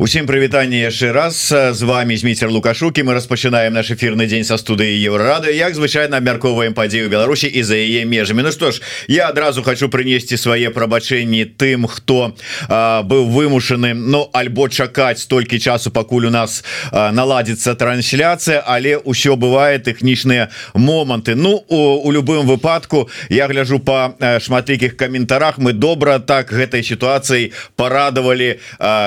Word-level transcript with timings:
Усім 0.00 0.24
прывітанне 0.24 0.78
яшчэ 0.88 1.12
раз. 1.12 1.52
З 1.52 1.82
вами 1.84 2.16
змейцер 2.16 2.48
лукашукі 2.48 3.04
мы 3.04 3.12
распачынаем 3.12 3.76
наш 3.76 3.92
эфирны 3.92 4.24
дзень 4.24 4.48
са 4.48 4.56
студыі 4.56 4.96
еўрады 4.96 5.52
як 5.52 5.76
звычайна 5.76 6.16
абмярковаем 6.16 6.72
падзею 6.72 7.12
Беларусі 7.12 7.52
і 7.52 7.60
за 7.60 7.76
яе 7.76 8.08
межамі. 8.08 8.40
Ну 8.40 8.48
што 8.48 8.72
ж 8.72 8.80
я 9.12 9.28
адразу 9.28 9.60
хочу 9.60 9.92
прынесці 9.92 10.40
свае 10.40 10.72
прабачэнні 10.72 11.44
тым 11.52 11.84
хто 11.84 12.32
а, 12.72 13.04
быў 13.04 13.28
вымушаны 13.28 13.92
Ну 13.92 14.24
альбо 14.32 14.72
чакаць 14.72 15.20
столькі 15.20 15.60
часу 15.60 15.92
пакуль 15.92 16.24
у 16.24 16.32
нас 16.32 16.64
наладзіцца 16.96 17.76
трансляцыя 17.76 18.64
але 18.64 18.96
ўсё 19.04 19.36
бывае 19.36 19.84
тэхнічныя 19.84 20.48
моманты. 20.72 21.36
Ну 21.36 21.60
у, 21.68 22.00
у 22.00 22.08
любым 22.08 22.48
выпадку 22.48 23.10
я 23.28 23.52
гляжу 23.52 23.84
по 23.84 24.16
шматлікіх 24.16 24.96
каментарах. 24.96 25.60
Мы 25.60 25.76
добра 25.76 26.24
так 26.24 26.48
гэтай 26.48 26.80
сітуацыяй 26.80 27.52
парадавалі 27.76 28.56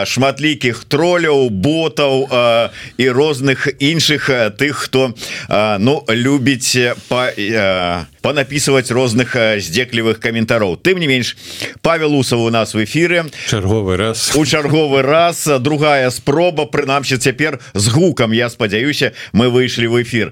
шматлікіх 0.05 0.82
троляў 0.87 1.49
ботаў 1.49 2.27
э, 2.29 2.69
і 2.97 3.09
розных 3.09 3.67
іншых 3.79 4.29
тых 4.57 4.87
хто 4.87 5.13
э, 5.49 5.77
ну 5.79 6.03
любіць 6.09 6.77
по 7.07 7.29
э, 7.29 8.05
понаписывать 8.23 8.89
розных 8.89 9.35
здзеклівых 9.35 10.19
каментароў 10.19 10.77
тым 10.79 10.97
не 10.97 11.07
менш 11.07 11.35
Павел 11.81 12.15
усов 12.15 12.39
у 12.39 12.49
нас 12.49 12.73
в 12.73 12.83
эфире. 12.83 13.25
Чарговы 13.49 13.97
раз. 13.97 14.31
У 14.35 14.45
чарговы 14.45 15.03
раз. 15.03 15.45
Другая 15.59 16.09
спроба 16.09 16.65
прынамсі 16.65 17.17
цяпер 17.17 17.59
з 17.73 17.87
гукам 17.91 18.31
я 18.31 18.49
спадзяюся 18.49 19.11
мы 19.33 19.49
выйшлі 19.51 19.87
в 19.87 20.01
эфир. 20.01 20.31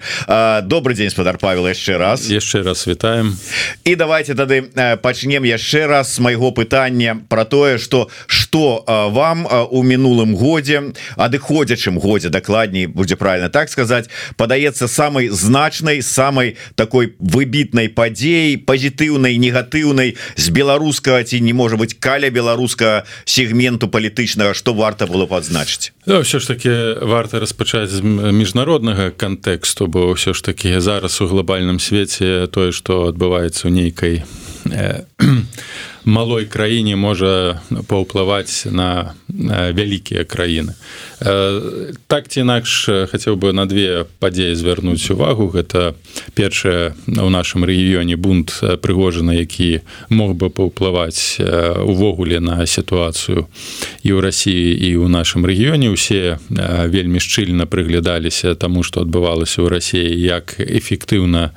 Добрый 0.64 0.96
день 0.96 1.10
спадар 1.10 1.38
Павел 1.38 1.68
яшчэ 1.68 1.98
раз. 1.98 2.32
Яшчэ 2.32 2.64
раз 2.64 2.88
вітаем 2.88 3.38
і 3.84 3.96
давайте 3.96 4.36
тады 4.36 4.64
пачнем 5.02 5.44
яшчэ 5.44 5.88
раз 5.88 6.20
майго 6.20 6.52
пытання 6.52 7.18
про 7.28 7.46
тое 7.46 7.78
что 7.78 8.10
что 8.26 8.84
вам 9.12 9.48
у 9.70 9.84
мінулым 9.84 10.36
годзе 10.36 10.94
адыходзячым 11.16 12.00
годзе 12.00 12.30
дакладней 12.30 12.86
будзе 12.86 13.16
правильно 13.16 13.50
так 13.50 13.70
сказать 13.70 14.10
падаецца 14.38 14.88
самой 14.88 15.28
значной 15.30 16.02
самой 16.02 16.58
такой 16.76 17.16
выбітной 17.20 17.81
негатыўнай 17.82 17.90
падзеі 17.90 18.58
пазітыўнай 18.58 19.38
негатыўнай 19.38 20.16
з 20.36 20.50
беларускага 20.50 21.24
ці 21.24 21.42
не 21.42 21.54
можа 21.54 21.78
быть 21.78 21.98
каля 22.00 22.30
беларускага 22.30 23.06
сегменту 23.26 23.88
палітычнага 23.88 24.54
что 24.54 24.74
варта 24.74 25.08
было 25.08 25.26
подзначыць 25.26 25.94
да, 26.06 26.22
все 26.22 26.40
ж 26.40 26.48
таки 26.48 26.70
варта 27.02 27.40
распачаць 27.40 27.90
з 27.90 28.02
міжнароднага 28.04 29.12
кантэксту 29.12 29.88
бо 29.88 30.14
ўсё 30.14 30.34
ж 30.34 30.44
таки 30.44 30.80
зараз 30.80 31.22
у 31.22 31.28
глобальным 31.28 31.80
свеце 31.80 32.48
тое 32.48 32.72
что 32.72 33.08
адбываецца 33.10 33.68
ў 33.68 33.72
нейкай 33.72 34.24
э, 34.70 35.04
малой 36.06 36.46
краіне 36.46 36.96
можа 36.96 37.62
паўплываць 37.88 38.66
на 38.72 39.14
вялікія 39.30 40.24
краіны. 40.26 40.74
Так 42.08 42.28
ці 42.28 42.42
інакш 42.42 42.90
хацеў 43.12 43.38
бы 43.38 43.54
на 43.54 43.66
две 43.66 44.06
падзеі 44.20 44.56
звярнуць 44.56 45.06
увагу. 45.14 45.52
Гэта 45.54 45.94
першае 46.34 46.98
у 47.08 47.30
нашым 47.30 47.66
рэгіёне 47.66 48.18
бунт 48.18 48.62
прыгожаны 48.82 49.38
які 49.38 49.82
мог 50.10 50.34
бы 50.36 50.50
паўплываць 50.50 51.38
увогуле 51.86 52.40
на 52.40 52.66
сітуацыю 52.66 53.48
і 54.02 54.10
ў 54.10 54.20
рассіі 54.22 54.74
і 54.74 54.90
ў 54.98 55.08
нашым 55.08 55.46
рэгіёне. 55.46 55.94
Усе 55.94 56.42
вельмі 56.50 57.22
шчыльна 57.22 57.70
прыглядаліся 57.70 58.56
таму 58.56 58.82
што 58.84 59.06
адбывалася 59.06 59.62
ў 59.62 59.68
рассіі 59.70 60.10
як 60.18 60.58
эфектыўна 60.58 61.54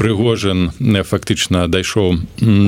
прыгожан 0.00 0.72
фактычна 1.04 1.68
дайшоў 1.68 2.16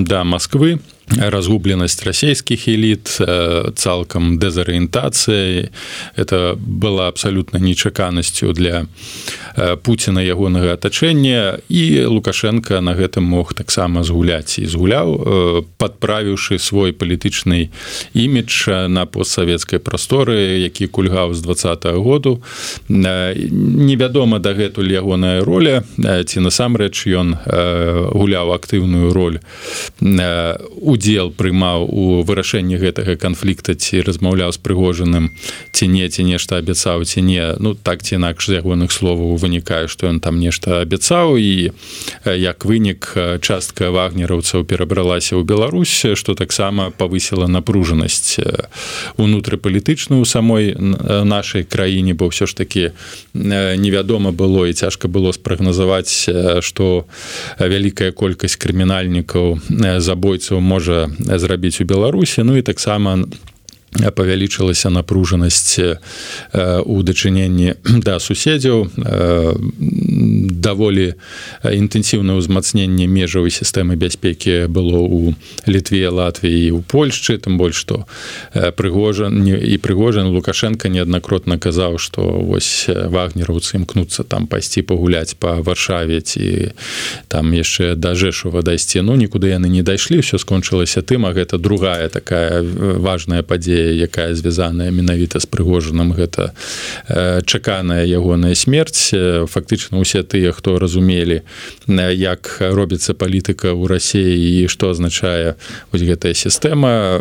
да 0.04 0.24
Масквы 0.24 0.78
разгубленасць 1.16 2.04
расійскіх 2.04 2.68
эліт 2.68 3.16
э, 3.20 3.72
цалкам 3.74 4.36
дэзарыентацыі 4.38 5.72
это 6.16 6.58
была 6.60 7.08
абсалютна 7.08 7.58
нечаканасцю 7.58 8.52
для 8.52 8.84
э, 9.56 9.76
Пуціна 9.76 10.20
ягонага 10.20 10.76
атачэння 10.76 11.64
і 11.68 12.04
лукашенко 12.04 12.80
на 12.80 12.92
гэтым 12.92 13.24
мог 13.24 13.54
таксама 13.54 14.04
згуляць. 14.04 14.58
І 14.58 14.66
згуляў 14.68 15.08
э, 15.08 15.62
падправіўшы 15.80 16.58
свой 16.58 16.92
палітычны 16.92 17.72
імідж 18.12 18.88
на 18.88 19.06
постсавецкай 19.06 19.78
прасторы 19.78 20.60
які 20.60 20.86
кульгаў 20.86 21.34
з 21.34 21.40
два 21.40 21.54
-го 21.54 22.02
году 22.02 22.42
невядома 22.88 24.38
дагэтуль 24.38 24.92
ягоная 24.92 25.44
роля 25.44 25.82
ці 25.98 26.40
насамрэч 26.40 27.08
ён 27.08 27.36
гуляў 28.12 28.52
актыўную 28.52 29.12
роль 29.12 29.38
у 30.80 30.97
удзел 30.98 31.30
прымаў 31.30 31.86
у 31.86 32.04
вырашэнні 32.26 32.74
гэтага 32.82 33.14
канфлікта 33.14 33.78
ці 33.78 34.02
размаўляў 34.02 34.50
з 34.50 34.58
прыгожаным 34.58 35.30
ці 35.70 35.86
не 35.86 36.10
ці 36.10 36.26
нешта 36.26 36.58
абяцаў 36.58 37.06
ці 37.06 37.22
не. 37.22 37.54
Ну 37.62 37.78
так 37.78 38.02
ці 38.02 38.18
інакш 38.18 38.50
з 38.50 38.58
ягоных 38.58 38.90
словаў 38.90 39.38
вынікае 39.38 39.86
што 39.86 40.10
ён 40.10 40.18
там 40.18 40.42
нешта 40.42 40.82
абяцаў. 40.82 41.38
І 41.38 41.70
як 42.26 42.66
вынік 42.66 43.14
частка 43.38 43.94
вагнераўцаў 43.94 44.66
перабралася 44.66 45.38
ў 45.38 45.46
Беларусь 45.46 46.18
што 46.18 46.34
таксама 46.34 46.90
павысіла 46.90 47.46
напружанасць 47.46 48.42
унутрыпалітычную 49.14 50.26
самой 50.26 50.74
нашай 51.22 51.62
краіне 51.62 52.18
бо 52.18 52.34
ўсё 52.34 52.50
ж 52.50 52.58
таки 52.58 52.90
невядома 53.38 54.34
было 54.34 54.66
і 54.66 54.74
цяжка 54.74 55.06
было 55.06 55.30
спрагназаваць 55.30 56.26
што 56.66 57.06
вялікая 57.62 58.10
колькасць 58.10 58.58
крымінальнікаў 58.58 59.62
забойцаў 60.02 60.58
можа 60.58 60.87
можа 60.88 61.38
зрабіць 61.38 61.80
у 61.80 61.84
беларусі. 61.84 62.42
Ну 62.42 62.56
і 62.56 62.62
таксама 62.62 63.18
павялічылася 64.14 64.90
напружанасць 64.90 65.80
у 66.84 67.02
дачыненні 67.02 67.74
да 68.04 68.20
суседзяў 68.20 68.88
даволі 70.18 71.14
інтэнсіўна 71.62 72.34
ўзмацненне 72.38 73.06
межавай 73.06 73.54
сістэмы 73.54 73.94
бяспекі 73.94 74.66
было 74.66 74.98
ў 74.98 75.38
літве 75.70 76.10
Латвіі 76.10 76.74
у 76.74 76.82
Польшчы 76.82 77.38
тым 77.38 77.58
больш 77.58 77.86
што 77.86 78.04
прыгожан 78.52 79.46
і 79.46 79.74
прыгожан 79.78 80.34
лукашенко 80.34 80.90
неаднакротна 80.90 81.58
казаў 81.62 82.02
што 82.02 82.26
вось 82.42 82.90
вагнераўцы 82.90 83.78
імкнуцца 83.78 84.26
там 84.26 84.50
пайсці 84.50 84.82
пагуляць 84.82 85.38
па 85.38 85.62
варшаве 85.62 86.20
ці 86.20 86.74
там 87.30 87.54
яшчэ 87.54 87.94
да 87.94 88.18
жэшува 88.18 88.66
дайсці 88.66 89.06
ну 89.06 89.14
нікуды 89.14 89.54
яны 89.54 89.70
не 89.70 89.86
дайшлі 89.86 90.20
все 90.26 90.42
скончылася 90.42 91.06
тым 91.06 91.30
а 91.30 91.32
гэта 91.32 91.62
другая 91.62 92.08
такая 92.10 92.66
важная 92.98 93.46
падзея 93.46 93.94
якая 93.94 94.34
звязаная 94.34 94.90
менавіта 94.90 95.38
з 95.38 95.46
прыгожаным 95.46 96.10
гэта 96.12 96.50
чаканая 97.46 98.04
ягоная 98.04 98.54
смерць. 98.54 99.14
Фактычна 99.48 99.98
усе 100.08 100.24
тыя 100.24 100.56
хто 100.56 100.80
разумелі 100.80 101.44
як 102.16 102.56
робіцца 102.64 103.12
палітыка 103.12 103.76
ў 103.76 103.84
рассіі 103.92 104.64
і 104.64 104.72
што 104.72 104.96
азначае 104.96 105.60
вось 105.92 106.00
гэтая 106.00 106.32
сістэма. 106.32 107.20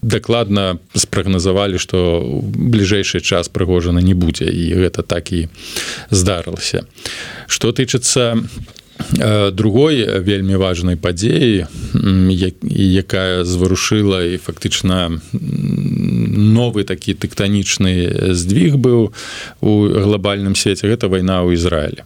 Дакладна 0.00 0.80
спрагназавалі 0.96 1.76
што 1.76 2.24
бліжэйшы 2.40 3.20
час 3.20 3.52
прыгожана 3.52 4.00
не 4.00 4.16
будзе 4.16 4.48
і 4.48 4.80
гэта 4.80 5.04
так 5.04 5.28
і 5.36 5.52
здарылася. 6.08 6.88
Что 7.52 7.76
тычыцца 7.76 8.40
другой 9.52 10.06
вельмі 10.24 10.56
важной 10.56 10.96
падзеі 10.96 11.66
якая 12.72 13.44
зварушыла 13.44 14.24
і 14.24 14.38
фактычна 14.38 15.20
новы 16.34 16.84
такі 16.84 17.14
тэктанічны 17.14 18.34
здвиг 18.34 18.76
быў 18.76 19.14
у 19.60 19.72
глобальным 19.88 20.58
свеце 20.58 20.90
гэта 20.90 21.08
вайна 21.08 21.40
ў 21.46 21.54
Ізраіле 21.58 22.04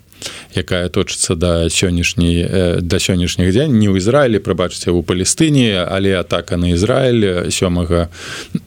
якая 0.54 0.88
точыцца 0.88 1.34
да 1.34 1.68
сённяшняй 1.68 2.80
да 2.82 2.96
сённяшніх 2.98 3.52
дзень. 3.52 3.78
Не 3.78 3.88
ў 3.88 3.98
Ізраілі 3.98 4.38
прабачце 4.38 4.90
у 4.90 5.02
Палестыне 5.02 5.84
але 5.84 6.18
атака 6.18 6.56
на 6.56 6.74
Ізраіль 6.74 7.50
сёмага 7.50 8.08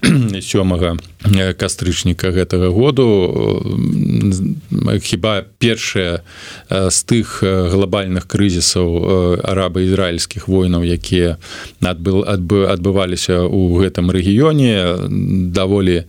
сёмага 0.41 0.97
кастрычніка 1.57 2.31
гэтага 2.31 2.69
году. 2.69 3.07
Хіба 5.03 5.45
першая 5.59 6.21
з 6.69 6.97
тых 7.05 7.43
глобальных 7.43 8.25
крызісаў 8.25 9.41
араба-ізраільскіх 9.45 10.47
войнаў 10.47 10.83
якія 10.83 11.37
адбыл 11.81 12.25
адбываліся 12.25 13.45
ў 13.45 13.85
гэтым 13.85 14.09
рэгіёне. 14.09 15.09
Даволі 15.53 16.05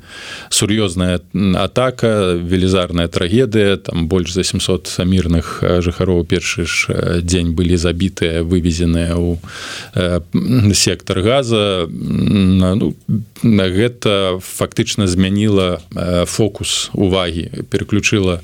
сур'ёзная 0.49 1.21
атака 1.61 2.39
велізарная 2.41 3.09
трагедыя 3.09 3.77
там 3.77 4.09
больш 4.09 4.33
за 4.33 4.45
700 4.45 5.05
мірных 5.05 5.32
мірных 5.33 5.65
жыхароў 5.83 6.25
першы 6.25 6.67
ж 6.67 7.21
дзень 7.23 7.55
былі 7.57 7.77
забітыя 7.77 8.43
вывезеныя 8.45 9.17
ў 9.17 9.41
сектор 10.75 11.21
газа. 11.21 11.89
Ну, 11.89 12.95
гэта 13.43 14.39
фактычна 14.41 15.07
змяніла 15.07 15.81
фокус 16.27 16.91
увагі 16.93 17.65
переключыла 17.71 18.41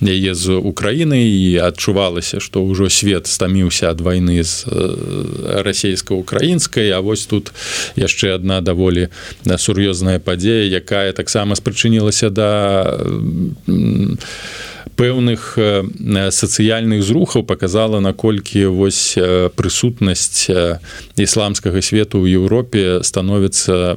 яе 0.00 0.34
з 0.34 0.56
Украіны 0.56 1.20
і 1.20 1.60
адчувалася 1.60 2.40
што 2.40 2.64
ўжо 2.64 2.88
свет 2.88 3.26
стаміўся 3.26 3.90
ад 3.90 4.00
вайны 4.00 4.42
з 4.42 4.64
расійска-украінскай. 5.60 6.90
А 6.90 7.00
вось 7.00 7.26
тут 7.26 7.52
яшчэ 7.96 8.34
одна 8.40 8.60
даволі 8.60 9.08
сур'ёзная 9.44 10.18
падзея 10.18 10.64
якая 10.64 11.12
таксама 11.12 11.54
спрычынілася 11.54 12.30
да 12.30 12.96
пэўных 15.00 15.56
сацыяльных 16.28 17.00
зрухаў 17.02 17.42
показала 17.48 18.00
наколькі 18.04 18.68
вось 18.68 19.16
прысутнасць 19.56 20.52
ісламскага 21.16 21.80
свету 21.80 22.20
ў 22.20 22.36
Еўропе 22.36 23.00
становіцца 23.00 23.96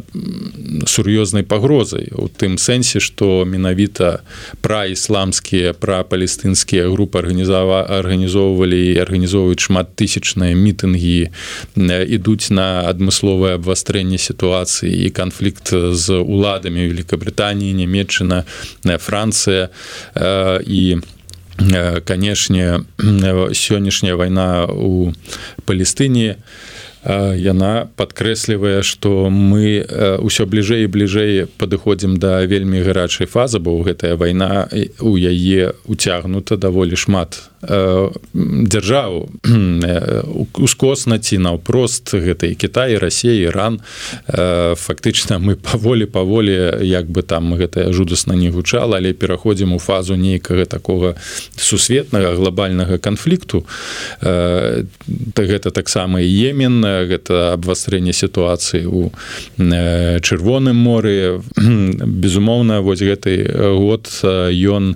сур'ёзнай 0.88 1.44
пагрозай. 1.44 2.08
У 2.16 2.32
тым 2.32 2.56
сэнсе 2.56 3.04
што 3.04 3.44
менавіта 3.44 4.24
пра 4.64 4.88
ісламскія 4.88 5.76
пра 5.76 6.08
палестынскія 6.08 6.88
групы 6.88 7.20
арганізава 7.20 7.84
арганізоўвалі 8.00 8.96
і 8.96 9.04
арганізоўваюць 9.04 9.60
шмат 9.60 9.92
тысячныя 10.00 10.56
мітынгі 10.56 11.36
ідуць 12.16 12.48
на 12.48 12.88
адмысловае 12.88 13.60
абвастрэнне 13.60 14.16
сітуацыі 14.16 14.88
і 14.88 15.12
канфлікт 15.12 15.76
з 15.76 16.08
уладамі 16.16 16.88
Великабрытаніі 16.88 17.76
нямметчына 17.76 18.48
Францыя 19.04 19.68
і 20.64 20.93
канешне 22.06 22.84
сённяшняя 22.98 24.16
вайна 24.16 24.66
у 24.66 25.14
палестыне 25.66 26.38
яна 27.06 27.90
падкрэслівае 28.00 28.82
што 28.82 29.30
мы 29.30 29.84
ўсё 30.24 30.48
бліжэй 30.48 30.88
і 30.88 30.92
бліжэй 30.92 31.46
падыходзім 31.60 32.18
да 32.18 32.42
вельмі 32.48 32.82
гарачай 32.82 33.28
фазы 33.28 33.60
бо 33.60 33.76
гэтая 33.84 34.16
вайна 34.16 34.70
у 35.00 35.18
яе 35.18 35.74
уцягнута 35.86 36.58
даволі 36.58 36.96
шмат 36.96 37.53
дзяржаву 37.64 39.30
ускосна 40.54 41.20
ці 41.20 41.38
наўпрост 41.38 42.14
гэта 42.14 42.48
і 42.52 42.56
Кітай 42.56 42.98
Росія 42.98 43.50
Іран. 43.50 43.80
Фактычна 44.28 45.40
мы 45.40 45.56
паволі 45.56 46.06
паволі 46.06 46.84
як 46.84 47.08
бы 47.08 47.24
там 47.24 47.56
гэтая 47.56 47.94
жудасна 47.94 48.36
не 48.36 48.52
гучала 48.52 48.98
але 48.98 49.14
пераходзім 49.14 49.74
у 49.74 49.80
фазу 49.80 50.16
нейкага 50.16 50.66
такога 50.66 51.16
сусветнага 51.56 52.36
глобальнага 52.36 52.98
канфлікту. 52.98 53.66
Гэта 54.22 55.72
таксама 55.72 56.20
емен 56.20 56.84
гэта 56.84 57.54
абвастрэнне 57.56 58.14
сітуацыі 58.14 58.86
у 58.92 59.12
чырвоным 59.58 60.76
моры. 60.76 61.42
Безумоўна 61.56 62.82
вось 62.82 63.02
гэты 63.02 63.48
год 63.80 64.10
ён 64.52 64.96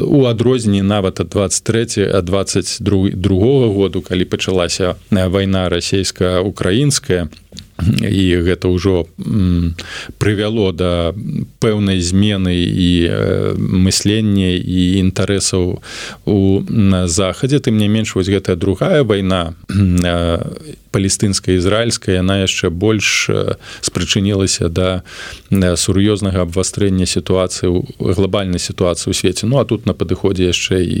у 0.00 0.24
адрозненні 0.30 0.82
нават 0.82 1.20
ад 1.20 1.28
23 1.28 2.10
а 2.14 2.22
22 2.22 3.10
другого 3.10 3.72
году 3.74 4.00
калі 4.00 4.24
пачалася 4.24 4.94
вайна 5.10 5.68
расійска-украінская 5.68 7.28
і 8.00 8.24
гэта 8.44 8.68
ўжо 8.68 9.08
прывяло 10.20 10.72
да 10.72 11.12
пэўнай 11.58 12.00
змены 12.00 12.54
і 12.54 12.90
мыслення 13.56 14.54
і 14.60 14.80
інтарэсаў 15.00 15.80
у 16.26 16.38
захадзе. 17.06 17.58
Тым 17.58 17.80
не 17.80 17.88
менш 17.88 18.14
вось 18.14 18.28
гэтая 18.28 18.56
другая 18.56 19.02
вайна 19.04 19.56
палестынская 20.90 21.56
ізраильская 21.56 22.18
яна 22.20 22.42
яшчэ 22.42 22.70
больш 22.70 23.30
спрычынілася 23.80 24.68
да 24.68 25.02
сур'ёзнага 25.50 26.46
абвастрэння 26.46 27.06
сітуацыі 27.06 27.86
глобальнай 27.98 28.58
сітуацыі 28.58 29.10
ў 29.10 29.14
свеце. 29.14 29.46
Ну 29.46 29.58
а 29.58 29.64
тут 29.64 29.86
на 29.86 29.94
падыходзе 29.94 30.50
яшчэ 30.50 30.82
і 30.82 31.00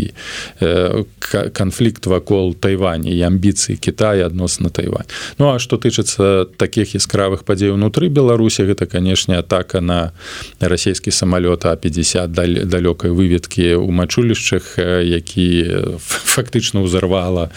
канфлікт 1.52 2.06
вакол 2.06 2.54
тайвані 2.54 3.10
і 3.10 3.20
амбіцыі 3.26 3.76
Китая 3.76 4.26
адносна 4.26 4.70
тайвань 4.70 5.10
ну 5.38 5.50
а 5.50 5.58
што 5.58 5.76
тычыцца 5.76 6.46
таких 6.56 6.69
яскравых 6.78 7.44
падзей 7.44 7.70
унутры 7.70 8.08
беларусі. 8.08 8.64
Гэта 8.64 8.86
канешне 8.86 9.38
атака 9.38 9.80
на 9.80 10.12
расійскі 10.60 11.10
самалёт 11.10 11.66
а50 11.66 12.30
далёкай 12.66 13.10
выведкі 13.10 13.80
ў 13.80 13.90
мачулішчах 13.90 14.78
які 14.78 15.98
фактычна 15.98 16.84
ўзарвала 16.84 17.50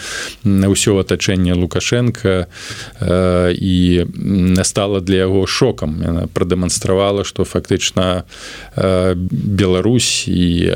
ўсё 0.44 0.98
атачэнне 0.98 1.54
лукашенко 1.54 1.74
Лукашенко 1.74 2.46
і 3.50 4.06
не 4.16 4.64
стала 4.64 5.00
для 5.00 5.16
яго 5.16 5.46
шокам. 5.46 6.28
Прадэманстравала 6.34 7.24
што 7.24 7.44
фактычна 7.44 8.24
Беларусь 8.76 10.24
і 10.28 10.70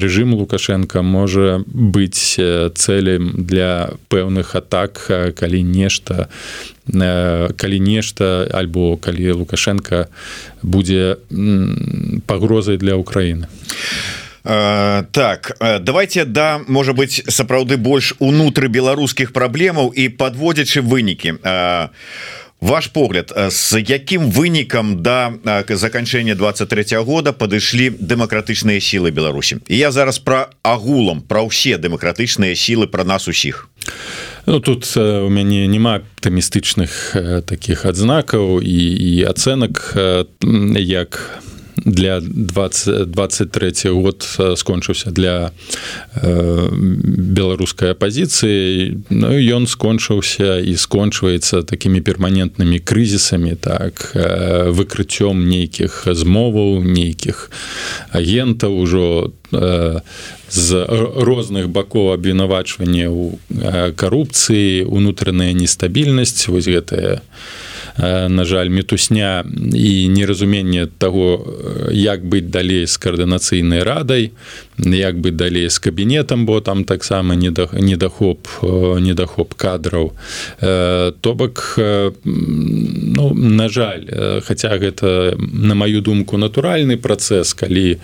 рэжым 0.00 0.34
Лукашенко 0.34 1.02
можа 1.02 1.62
быць 1.66 2.38
цэлем 2.74 3.44
для 3.44 3.90
пэўных 4.08 4.54
атак 4.54 5.34
калі 5.36 5.62
нешта 5.62 6.28
калі 6.92 7.80
нешта 7.80 8.48
альбо 8.52 8.96
калі 8.96 9.32
Лукашенко 9.32 10.08
будзе 10.62 11.16
пагрозай 12.26 12.76
для 12.76 12.96
Украіны. 12.96 13.46
А 13.46 14.30
Э, 14.44 15.04
так 15.12 15.56
э, 15.60 15.78
давайте 15.78 16.24
да 16.24 16.60
можа 16.66 16.92
быть 16.92 17.22
сапраўды 17.28 17.76
больш 17.76 18.14
унутры 18.18 18.68
беларускіх 18.68 19.32
праблемаў 19.32 19.92
і 19.92 20.08
подводзячы 20.08 20.80
вынікі. 20.80 21.36
Э, 21.44 21.88
ваш 22.60 22.86
погляд 22.88 23.32
с 23.36 23.76
якім 23.76 24.30
вынікам 24.30 25.02
да 25.02 25.32
заканчэння 25.68 26.34
23 26.34 26.96
-го 26.96 27.04
года 27.04 27.32
падышлі 27.32 27.90
дэмакратычныя 28.00 28.80
сілы 28.80 29.10
Беларусі? 29.10 29.56
Я 29.68 29.92
зараз 29.92 30.18
про 30.18 30.48
агулам 30.62 31.20
про 31.20 31.42
ўсе 31.44 31.76
дэмакратычныя 31.76 32.54
сілы 32.54 32.86
про 32.86 33.04
нас 33.04 33.28
усіх 33.28 33.68
Ну, 34.46 34.60
тут 34.60 34.88
у 34.96 35.28
мяне 35.28 35.66
няма 35.66 36.00
аптымістычных 36.00 37.16
таких 37.46 37.84
адзнакаў 37.84 38.60
і, 38.60 38.80
і 38.96 39.12
ацэнак 39.28 39.94
як 40.76 41.20
для 41.90 42.20
2023 42.20 43.90
год 43.90 44.38
скончыўся 44.56 45.10
для 45.10 45.50
э, 46.14 46.68
беларускай 46.72 47.90
апозіцыі 47.90 49.02
Ну 49.10 49.34
ён 49.34 49.66
скончыўся 49.66 50.62
і 50.62 50.76
скончваецца 50.76 51.62
такімі 51.62 52.00
перманентнымі 52.00 52.78
крызісамі 52.78 53.54
так 53.58 54.12
э, 54.14 54.70
выкрыццём 54.70 55.48
нейкіх 55.50 56.06
змоваў 56.06 56.82
нейкіх 56.84 57.50
агентаў 58.12 58.78
ужо 58.78 59.32
э, 59.52 60.00
з 60.50 60.68
розных 61.14 61.68
бакоў 61.68 62.14
абвінавачвання 62.14 63.06
ў 63.10 63.94
карупцыі 63.94 64.86
унутраная 64.86 65.52
нестабільнасць 65.52 66.48
вось 66.48 66.70
гэтая 66.70 67.22
на 67.98 68.44
жаль 68.44 68.68
мітусня 68.68 69.44
і 69.74 70.08
неразуменне 70.08 70.88
таго 70.98 71.46
як 71.92 72.24
быць 72.24 72.50
далей 72.50 72.86
з 72.86 72.96
каардынацыйнай 72.96 73.82
радай 73.82 74.30
як 74.86 75.18
бы 75.18 75.30
далей 75.30 75.68
з 75.68 75.78
кабінетам 75.78 76.46
бо 76.46 76.60
там 76.60 76.84
таксама 76.84 77.34
недахоп 77.34 78.48
недахоп 79.00 79.54
кадраў. 79.54 80.12
То 80.60 81.34
бок 81.34 81.74
ну, 82.24 83.34
на 83.34 83.68
жаль 83.68 84.40
хаця 84.40 84.78
гэта 84.78 85.36
на 85.38 85.74
маю 85.74 86.00
думку 86.00 86.36
натуральны 86.36 86.96
працэс 86.96 87.54
калі 87.54 87.98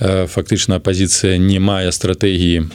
фактычна 0.00 0.76
апозіцыя 0.76 1.38
не 1.38 1.60
мае 1.60 1.92
стратэгіі 1.92 2.66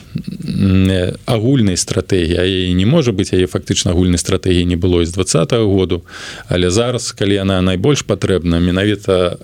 агульнай 1.26 1.76
стратэгіі 1.76 2.74
не 2.74 2.86
можа 2.86 3.12
быць 3.12 3.32
яе 3.32 3.46
фактычна 3.46 3.92
агульнай 3.92 4.18
стратэгіі 4.18 4.64
не 4.64 4.76
было 4.76 5.04
з 5.04 5.12
два 5.12 5.24
-го 5.24 5.76
году 5.76 6.02
але 6.48 6.70
зараз 6.70 7.12
калі 7.12 7.34
яна 7.34 7.60
найбольш 7.62 8.02
патрэбна 8.02 8.60
менавіта 8.60 9.36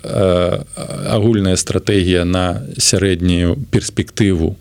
агульная 1.09 1.55
стратэгія 1.57 2.25
на 2.25 2.63
сярэднюю 2.77 3.57
перспектыву 3.71 4.55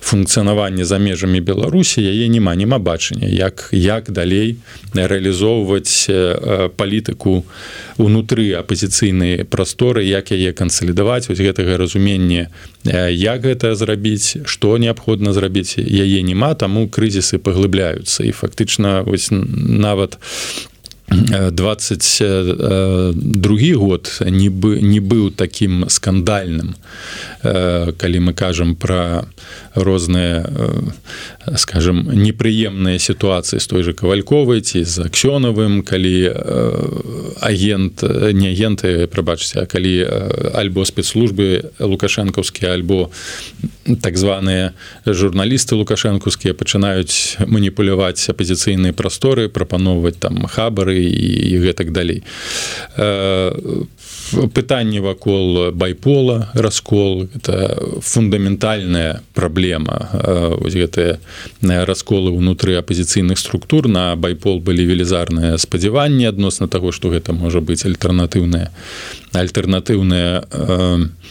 функцыянавання 0.00 0.84
за 0.84 0.98
межамі 0.98 1.40
беларусі 1.40 2.02
яе 2.02 2.28
няма 2.28 2.54
няма 2.54 2.78
бачання 2.78 3.28
як 3.28 3.68
як 3.72 4.10
далей 4.10 4.56
рэалізоўваць 4.94 6.08
палітыку 6.76 7.44
унутры 7.98 8.52
апозіцыйнай 8.58 9.44
прасторы 9.44 10.04
як 10.04 10.32
яе 10.32 10.52
кансалідаваць. 10.52 11.28
Вось 11.28 11.40
гэтага 11.40 11.76
разумення 11.76 12.48
як 12.84 13.44
гэта 13.44 13.74
зрабіць 13.74 14.44
што 14.44 14.76
неабходна 14.78 15.32
зрабіць 15.32 15.78
яе 15.78 16.22
няма 16.22 16.54
таму 16.54 16.88
крызісы 16.88 17.38
паглыбляюцца. 17.38 18.24
І 18.24 18.32
фактычна 18.32 19.02
вось 19.02 19.28
нават 19.30 20.18
22 21.08 23.76
год 23.76 24.22
не 24.26 24.48
бы 24.48 24.80
не 24.80 25.00
быў 25.00 25.30
таким 25.30 25.88
скандальным. 25.88 26.74
Калі 27.42 28.20
мы 28.20 28.34
кажам 28.34 28.76
про 28.76 29.26
розныя 29.74 30.46
скажем 31.56 32.08
непрыемныя 32.12 32.98
сітуацыі 32.98 33.60
з 33.60 33.66
той 33.66 33.82
же 33.82 33.92
кавальковай 33.92 34.60
ці 34.60 34.84
з 34.84 34.98
аксёнавым 35.08 35.82
калі 35.82 36.32
агент 37.40 38.02
не 38.32 38.48
агенты 38.52 39.06
прабачце 39.06 39.66
калі 39.66 40.06
альбо 40.54 40.84
спецслужбы 40.84 41.72
лукашэнкаўскія 41.80 42.72
альбо 42.72 43.10
так 44.00 44.16
званыя 44.16 44.72
журналісты 45.06 45.74
лукашэнкаўскія 45.74 46.54
пачынаюць 46.54 47.36
маніпуляваць 47.46 48.28
апозіцыйныя 48.28 48.92
прасторы 48.92 49.48
прапаноўваць 49.48 50.20
там 50.20 50.46
хабары 50.46 50.91
і 51.00 51.58
гэтак 51.62 51.92
далей. 51.92 52.22
Пытанне 54.54 55.00
вакол 55.00 55.72
байпола 55.72 56.50
раскол 56.54 57.28
это 57.34 57.76
фундаментальная 58.00 59.20
праблема 59.34 60.08
вось 60.56 60.72
гэтыя 60.72 61.20
расколы 61.84 62.32
ўнутры 62.32 62.80
апозіцыйных 62.80 63.36
структур 63.38 63.88
на 63.88 64.16
байпол 64.16 64.60
былі 64.60 64.88
велізарныя 64.88 65.58
спадзяванні 65.58 66.32
адносна 66.32 66.68
таго 66.68 66.92
што 66.92 67.12
гэта 67.12 67.36
можа 67.36 67.60
быць 67.60 67.84
альтэрнатыўная 67.84 68.72
альтэрнатыўная 69.36 70.48
у 70.48 71.22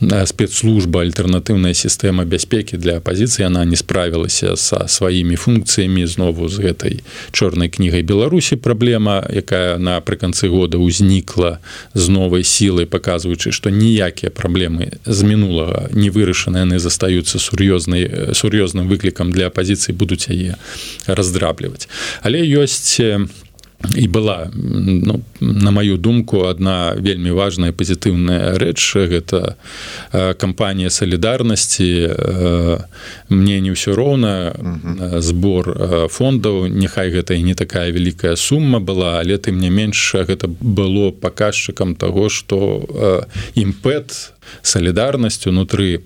спецслужба 0.00 1.04
альтэрнатыўная 1.04 1.76
сістэма 1.76 2.24
бяспекі 2.24 2.80
для 2.80 2.96
апозіцыі 2.96 3.46
она 3.46 3.64
не 3.64 3.76
справілася 3.76 4.56
са 4.56 4.88
сваімі 4.88 5.36
функцыямі 5.36 6.06
знову 6.08 6.48
з 6.48 6.64
гэтай 6.64 6.94
чорнай 7.32 7.68
кнігай 7.68 8.02
беларусі 8.02 8.56
праблема 8.56 9.20
якая 9.28 9.76
напрыканцы 9.76 10.48
года 10.48 10.80
ўзнікла 10.80 11.60
з 11.92 12.08
новай 12.08 12.44
сілай 12.44 12.88
паказваючы 12.88 13.52
што 13.52 13.68
ніякія 13.68 14.32
праблемы 14.32 14.96
з 15.04 15.20
мінулага 15.22 15.92
не 15.92 16.08
вырашаны 16.08 16.64
яны 16.64 16.80
застаюцца 16.80 17.36
сур'ёзнай 17.36 18.32
сур'ёзным 18.32 18.88
выклікам 18.88 19.28
для 19.36 19.52
апозіцыі 19.52 19.92
будуць 19.92 20.32
яе 20.32 20.56
раздрабліваць 21.04 21.88
але 22.24 22.40
ёсць 22.40 22.96
у 23.04 23.49
і 23.96 24.08
была 24.08 24.50
ну, 24.54 25.20
на 25.40 25.70
маю 25.70 25.96
думку 25.96 26.38
одна 26.38 26.94
вельмі 26.96 27.30
важная 27.30 27.72
пазітыўная 27.72 28.58
рэч. 28.60 28.78
Гэта 28.94 29.56
кампанія 30.36 30.90
салідарнасці. 30.90 32.12
Мне 33.28 33.60
не 33.60 33.72
ўсё 33.72 33.96
роўна. 33.96 34.52
Збор 35.18 36.08
фондаў. 36.12 36.68
Няхай 36.68 37.10
гэта 37.10 37.34
і 37.34 37.42
не 37.42 37.54
такая 37.54 37.90
вялікая 37.90 38.36
сума 38.36 38.80
была 38.80 39.20
але 39.20 39.38
тым 39.38 39.58
не 39.58 39.70
менш 39.70 40.14
гэта 40.14 40.46
было 40.48 41.10
паказчыкам 41.10 41.96
того 41.96 42.28
что 42.28 42.84
імпэт 43.54 44.32
салідарнасць 44.62 45.46
унутры 45.46 46.02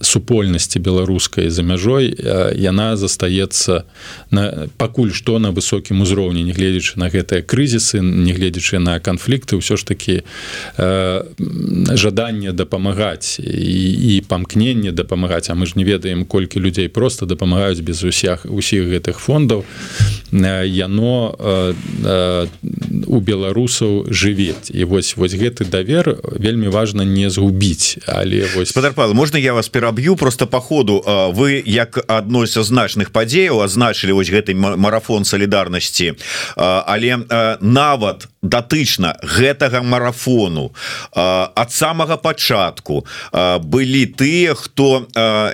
супольнасці 0.00 0.78
беларускай 0.78 1.50
за 1.50 1.62
мяжой 1.62 2.14
яна 2.56 2.96
застаецца 2.96 3.84
на 4.30 4.68
пакуль 4.76 5.12
што 5.12 5.38
на 5.38 5.50
высокім 5.50 6.00
узроўні 6.02 6.42
не 6.44 6.52
гледзячы 6.52 6.98
на 7.00 7.10
гэтыя 7.10 7.42
крызісы 7.42 8.00
нягледзячы 8.00 8.78
на 8.78 8.98
канфлікты 9.00 9.60
ўсё 9.60 9.76
ж 9.76 9.84
такі 9.84 10.22
жаданне 11.96 12.52
дапамагаць 12.52 13.38
і, 13.40 14.16
і 14.16 14.20
памкненне 14.28 14.92
дапамагаць 14.92 15.50
А 15.50 15.54
мы 15.54 15.66
ж 15.66 15.74
не 15.74 15.84
ведаем 15.84 16.24
колькі 16.24 16.60
людзей 16.60 16.88
просто 16.88 17.26
дапамагаюць 17.26 17.80
без 17.80 18.02
усях 18.04 18.46
усіх 18.46 18.86
гэтых 18.86 19.18
фондаў 19.18 19.64
яно 20.32 21.34
у 23.06 23.20
беларусаў 23.20 24.06
жывець 24.10 24.70
і 24.70 24.84
вось 24.84 25.16
вось 25.16 25.34
гэты 25.34 25.64
давер 25.64 26.18
вельмі 26.38 26.68
важна 26.68 27.04
не 27.04 27.30
згубіць 27.30 27.49
губіць 27.50 27.98
але 28.06 28.46
вось 28.54 28.72
падарпал 28.72 29.14
можна 29.14 29.38
я 29.38 29.52
вас 29.52 29.68
пераб'ю 29.68 30.16
просто 30.16 30.46
по 30.46 30.60
ходу 30.60 31.02
вы 31.34 31.62
як 31.66 31.98
адной 32.06 32.46
са 32.46 32.62
значных 32.62 33.10
падзеяў 33.10 33.62
азначылі 33.66 34.14
вось 34.14 34.30
гэты 34.30 34.54
марафон 34.54 35.26
солідарнасці 35.26 36.14
але 36.56 37.26
нават 37.60 38.28
датычна 38.42 39.16
гэтага 39.22 39.82
марафону. 39.82 40.72
Ад 41.12 41.72
самага 41.72 42.16
пачатку 42.16 43.04
былі 43.60 44.06
тыя 44.06 44.54
хто 44.54 45.06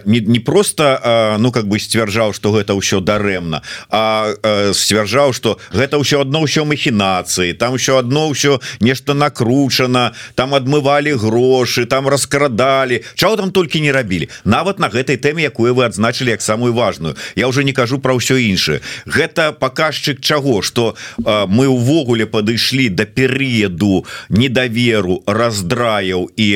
не, 0.05 0.21
не 0.21 0.39
просто 0.39 1.37
ну 1.41 1.51
как 1.51 1.67
бы 1.67 1.79
сцвярджаў 1.79 2.33
что 2.33 2.53
гэта 2.53 2.79
ўсё 2.79 3.01
дарэмна 3.01 3.63
а 3.91 4.31
сцвярджаў 4.71 5.35
что 5.35 5.59
гэта 5.75 5.99
ўсё 5.99 6.23
одно 6.23 6.47
ўсё 6.47 6.63
махінацыі 6.65 7.59
там 7.59 7.75
еще 7.75 7.99
одно 7.99 8.31
ўсё 8.31 8.63
нешта 8.81 9.15
накручана 9.15 10.15
там 10.35 10.55
адмывалі 10.55 11.19
грошы 11.19 11.87
там 11.87 12.09
раскрадалі. 12.09 13.03
Чаго 13.15 13.37
там 13.37 13.51
толькі 13.51 13.81
не 13.81 13.93
рабілі. 13.93 14.29
Нават 14.45 14.79
на 14.79 14.89
гэтай 14.89 15.17
тэме 15.17 15.43
якую 15.43 15.75
вы 15.75 15.85
адзначылі 15.91 16.31
як 16.31 16.43
самую 16.43 16.73
важную. 16.73 17.17
Я 17.35 17.49
уже 17.49 17.65
не 17.65 17.73
кажу 17.73 17.99
про 17.99 18.15
ўсё 18.15 18.39
іншае. 18.39 18.81
Гэта 19.07 19.53
паказчык 19.53 20.21
чаго? 20.21 20.63
Что 20.63 20.95
мы 21.19 21.67
увогуле 21.67 22.27
падышлі 22.27 22.76
до 22.77 22.97
да 22.97 23.05
перыяду 23.05 24.05
недаверу 24.29 25.23
раздраяў 25.27 26.29
і 26.37 26.49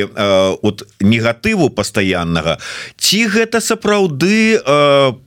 от 0.63 0.85
негатыву 1.01 1.71
пастаяннага 1.71 2.59
ці 2.97 3.27
гэта 3.27 3.61
сапраўды 3.61 4.61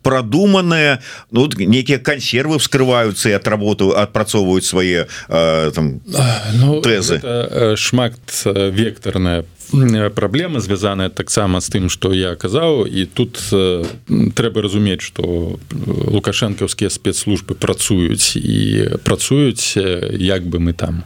прадуманыя 0.02 1.00
ну, 1.32 1.50
некія 1.58 1.98
кансервы 2.00 2.60
вскрываюцца 2.60 3.30
і 3.30 3.38
отработу 3.38 3.92
адпрацоўваюць 3.98 4.66
свае 4.66 5.08
там 5.28 6.00
ну, 6.60 6.82
тэзы? 6.82 7.20
шмат 7.76 8.18
вектарная 8.46 9.44
праблема 10.16 10.60
звязаная 10.60 11.10
таксама 11.10 11.62
з 11.62 11.70
тым 11.70 11.90
что 11.90 12.14
я 12.14 12.36
казаў 12.36 12.86
і 12.86 13.06
тут 13.06 13.40
э, 13.52 13.86
трэба 14.36 14.62
разумець 14.62 15.02
что 15.02 15.58
лукашэнкаўскія 16.14 16.90
спецслужбы 16.90 17.56
працуюць 17.56 18.38
і 18.38 18.90
працуюць 19.04 19.78
як 19.78 20.46
бы 20.46 20.60
мы 20.60 20.74
там 20.74 21.04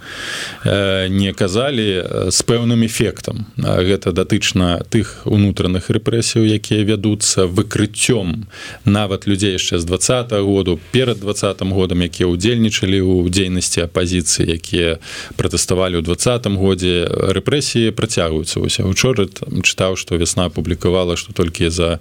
э, 0.65 1.07
не 1.07 1.33
казалі 1.33 2.31
з 2.31 2.39
пэўным 2.43 2.85
эфектам. 2.85 3.47
Гэта 3.57 4.11
датычна 4.11 4.83
тых 4.89 5.23
унутраных 5.25 5.89
рэпрэсіяў 5.89 6.45
якія 6.45 6.83
вядуцца 6.83 7.47
выкрыццём 7.47 8.47
нават 8.85 9.27
людзей 9.27 9.55
яшчэ 9.55 9.79
з 9.79 9.85
два 9.85 9.97
-го 9.97 10.43
году 10.43 10.79
перад 10.91 11.19
двадцатым 11.19 11.71
годам 11.71 12.01
якія 12.01 12.27
ўдзельнічалі 12.27 12.99
ў 12.99 13.29
дзейнасці 13.29 13.87
апозіцыі 13.87 14.51
якія 14.51 14.99
пратэставалі 15.35 15.97
ў 15.99 16.03
двадцатым 16.03 16.57
годзе. 16.57 17.07
Рэпрэсіі 17.07 17.91
працягваюцца 17.91 18.56
вось 18.59 18.79
учора 18.79 19.27
чытаў 19.63 19.97
што 19.97 20.17
вясна 20.17 20.47
апублікавала 20.49 21.17
што 21.17 21.33
толькі 21.33 21.69
за 21.69 21.99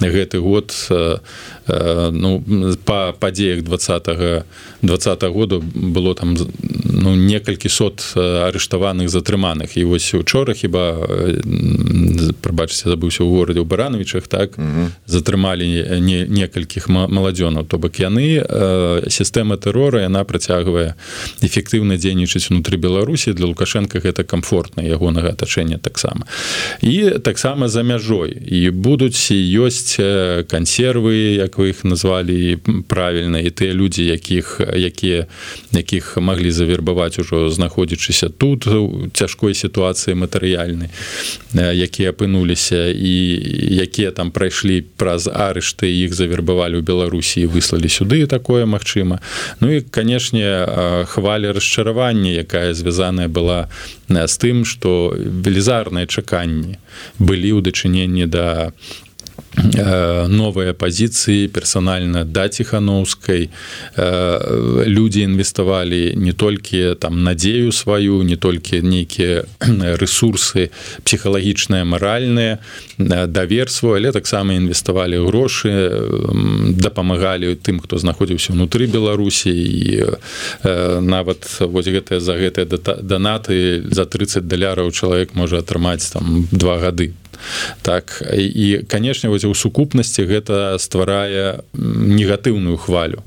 гэты 0.00 0.40
год 0.40 0.74
ну 1.68 2.42
па 2.84 3.12
падзеях 3.12 3.62
двадцатого 3.62 4.44
двадцатого 4.82 5.32
году 5.32 5.62
было 5.74 6.14
там 6.14 6.36
ну 6.84 7.14
некалькі 7.14 7.68
сот 7.68 8.12
арыштаваных 8.16 9.08
затрыманых 9.08 9.76
і 9.76 9.84
вось 9.84 10.14
учора 10.14 10.54
хіба 10.54 10.96
прабачце 12.40 12.88
забыўся 12.88 13.22
ў 13.24 13.30
горадзе 13.30 13.60
ў 13.60 13.64
барановичах 13.64 14.26
так 14.26 14.58
mm 14.58 14.64
-hmm. 14.64 14.88
затрымалі 15.06 16.00
не 16.00 16.26
некалькіх 16.28 16.88
маладзёнаў 16.88 17.64
то 17.64 17.78
бок 17.78 18.00
яны 18.00 18.42
сістэма 19.08 19.56
тэрора 19.56 20.00
яна 20.02 20.24
працягвае 20.24 20.94
эфектыўна 21.42 21.96
дзейнічаць 21.96 22.50
унутры 22.50 22.76
беларусі. 22.76 23.32
Для 23.32 23.46
лукашенко 23.46 23.98
гэта 23.98 24.24
комфортна 24.24 24.82
ягонага 24.82 25.28
атачэння 25.34 25.78
таксама. 25.78 26.26
І 26.82 27.18
таксама 27.22 27.68
за 27.68 27.82
мяжой. 27.82 28.32
І 28.32 28.70
будуць 28.70 29.30
ёсць 29.32 29.98
кансервы 30.48 31.38
як 31.38 31.57
вы 31.58 31.70
іх 31.70 31.84
назвалі 31.84 32.58
правільна 32.88 33.38
і 33.42 33.50
тыя 33.50 33.74
людзі 33.74 34.06
якіх 34.06 34.60
якія 34.74 35.26
якіх 35.72 36.16
маглі 36.16 36.50
завербаваць 36.50 37.18
ужо 37.18 37.50
знаходзячыся 37.50 38.28
тут 38.28 38.66
у 38.66 39.10
цяжкой 39.12 39.54
сітуацыі 39.54 40.14
матэрыяльнай 40.14 40.88
якія 41.58 42.14
апынуліся 42.14 42.88
і 42.94 43.14
якія 43.82 44.10
там 44.10 44.30
прайшлі 44.30 44.84
праз 44.96 45.26
арышты 45.26 45.90
іх 45.90 46.14
завербавалі 46.14 46.78
ў 46.78 46.86
беларусі 46.86 47.46
выслалі 47.50 47.88
сюды 47.88 48.26
такое 48.26 48.66
магчыма. 48.66 49.20
Ну 49.60 49.70
і 49.70 49.80
канешне 49.80 50.66
хваля 51.08 51.52
расчаравання 51.52 52.30
якая 52.30 52.74
звязаная 52.74 53.28
была 53.28 53.68
з 54.08 54.34
тым 54.38 54.64
что 54.64 55.12
велізарныя 55.18 56.06
чаканні 56.06 56.78
былі 57.18 57.58
ў 57.58 57.60
дачыненні 57.62 58.26
да 58.26 58.48
Э, 58.48 59.07
новыя 60.28 60.72
пазіцыі 60.74 61.48
персанальна 61.48 62.24
да 62.24 62.48
ціхановскай 62.48 63.50
э, 63.96 64.84
людзі 64.86 65.20
інвеставалі 65.20 66.14
не 66.16 66.32
толькі 66.32 66.94
там 66.94 67.22
надзею 67.22 67.72
сваю 67.72 68.22
не 68.22 68.36
толькі 68.36 68.82
нейкія 68.82 69.44
ресурсы 70.00 70.70
псіхалагічныя 71.04 71.84
маральныя 71.84 72.58
э, 72.98 73.26
давер 73.26 73.70
свой 73.70 73.98
але 73.98 74.12
таксама 74.12 74.54
інвеставалі 74.54 75.26
грошы 75.26 75.70
дапамагалі 76.78 77.54
тым 77.54 77.80
хто 77.80 77.98
знаходзіўся 77.98 78.54
ўнутры 78.54 78.86
беларусі. 78.86 79.50
І 79.50 80.04
нават 81.00 81.44
вось 81.60 81.88
гэтыя 81.88 82.20
за 82.20 82.38
гэтыя 82.38 82.66
данаты 83.02 83.82
за 83.90 84.04
30 84.06 84.46
даляраў 84.46 84.90
чалавек 84.92 85.34
можа 85.34 85.58
атрымаць 85.58 86.10
там 86.12 86.46
два 86.52 86.78
гады 86.78 87.12
так 87.82 88.22
і 88.32 88.84
канешне 88.88 89.30
вось 89.30 89.44
у 89.44 89.54
сукупнасці 89.54 90.24
гэта 90.24 90.78
стварае 90.78 91.62
негатыўную 91.74 92.76
хвалю 92.76 93.22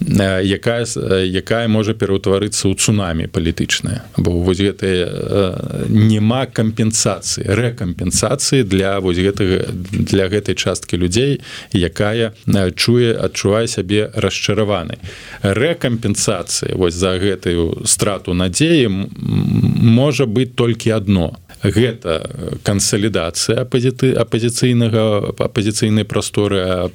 якая 0.00 0.86
якая 1.28 1.68
можа 1.68 1.92
пераўтварыцца 1.92 2.72
ў 2.72 2.74
цунамі 2.74 3.28
палітычная 3.28 4.00
бо 4.16 4.32
вось 4.40 4.60
гэтыя 4.60 5.84
няма 5.92 6.48
кампенсацыі 6.48 7.44
рэкампенсацыі 7.44 8.64
для 8.64 8.96
вось 9.04 9.20
гэтага 9.20 9.68
для 9.92 10.32
гэтай 10.32 10.56
часткі 10.56 10.96
людзей 10.96 11.44
якая 11.76 12.32
чуе 12.80 13.12
адчувае 13.12 13.68
сябе 13.68 14.08
расчараваны 14.16 14.96
рэкампенсацыі 15.44 16.80
вось 16.80 16.96
за 16.96 17.20
гэтую 17.20 17.84
страту 17.84 18.32
надзеі 18.32 18.88
можа 18.88 20.24
быць 20.24 20.56
толькі 20.56 20.96
одно 20.96 21.36
гэта 21.62 22.58
кансалідацыя 22.64 23.62
апазіты 23.64 24.12
апазіцыйнага 24.16 25.34
апазіцыйнай 25.36 26.04
прасторы 26.04 26.90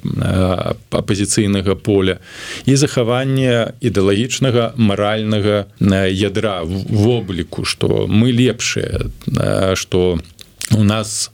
апазіцыйнага 0.90 1.76
поля 1.78 2.18
і 2.66 2.74
захаванне 2.74 3.74
ідэалагічнага 3.80 4.74
маральнага 4.76 5.66
ядра 6.10 6.62
вобліку 6.66 7.64
што 7.64 8.06
мы 8.10 8.32
лепшыя 8.34 9.06
што 9.74 10.18
у 10.74 10.82
нас 10.82 11.30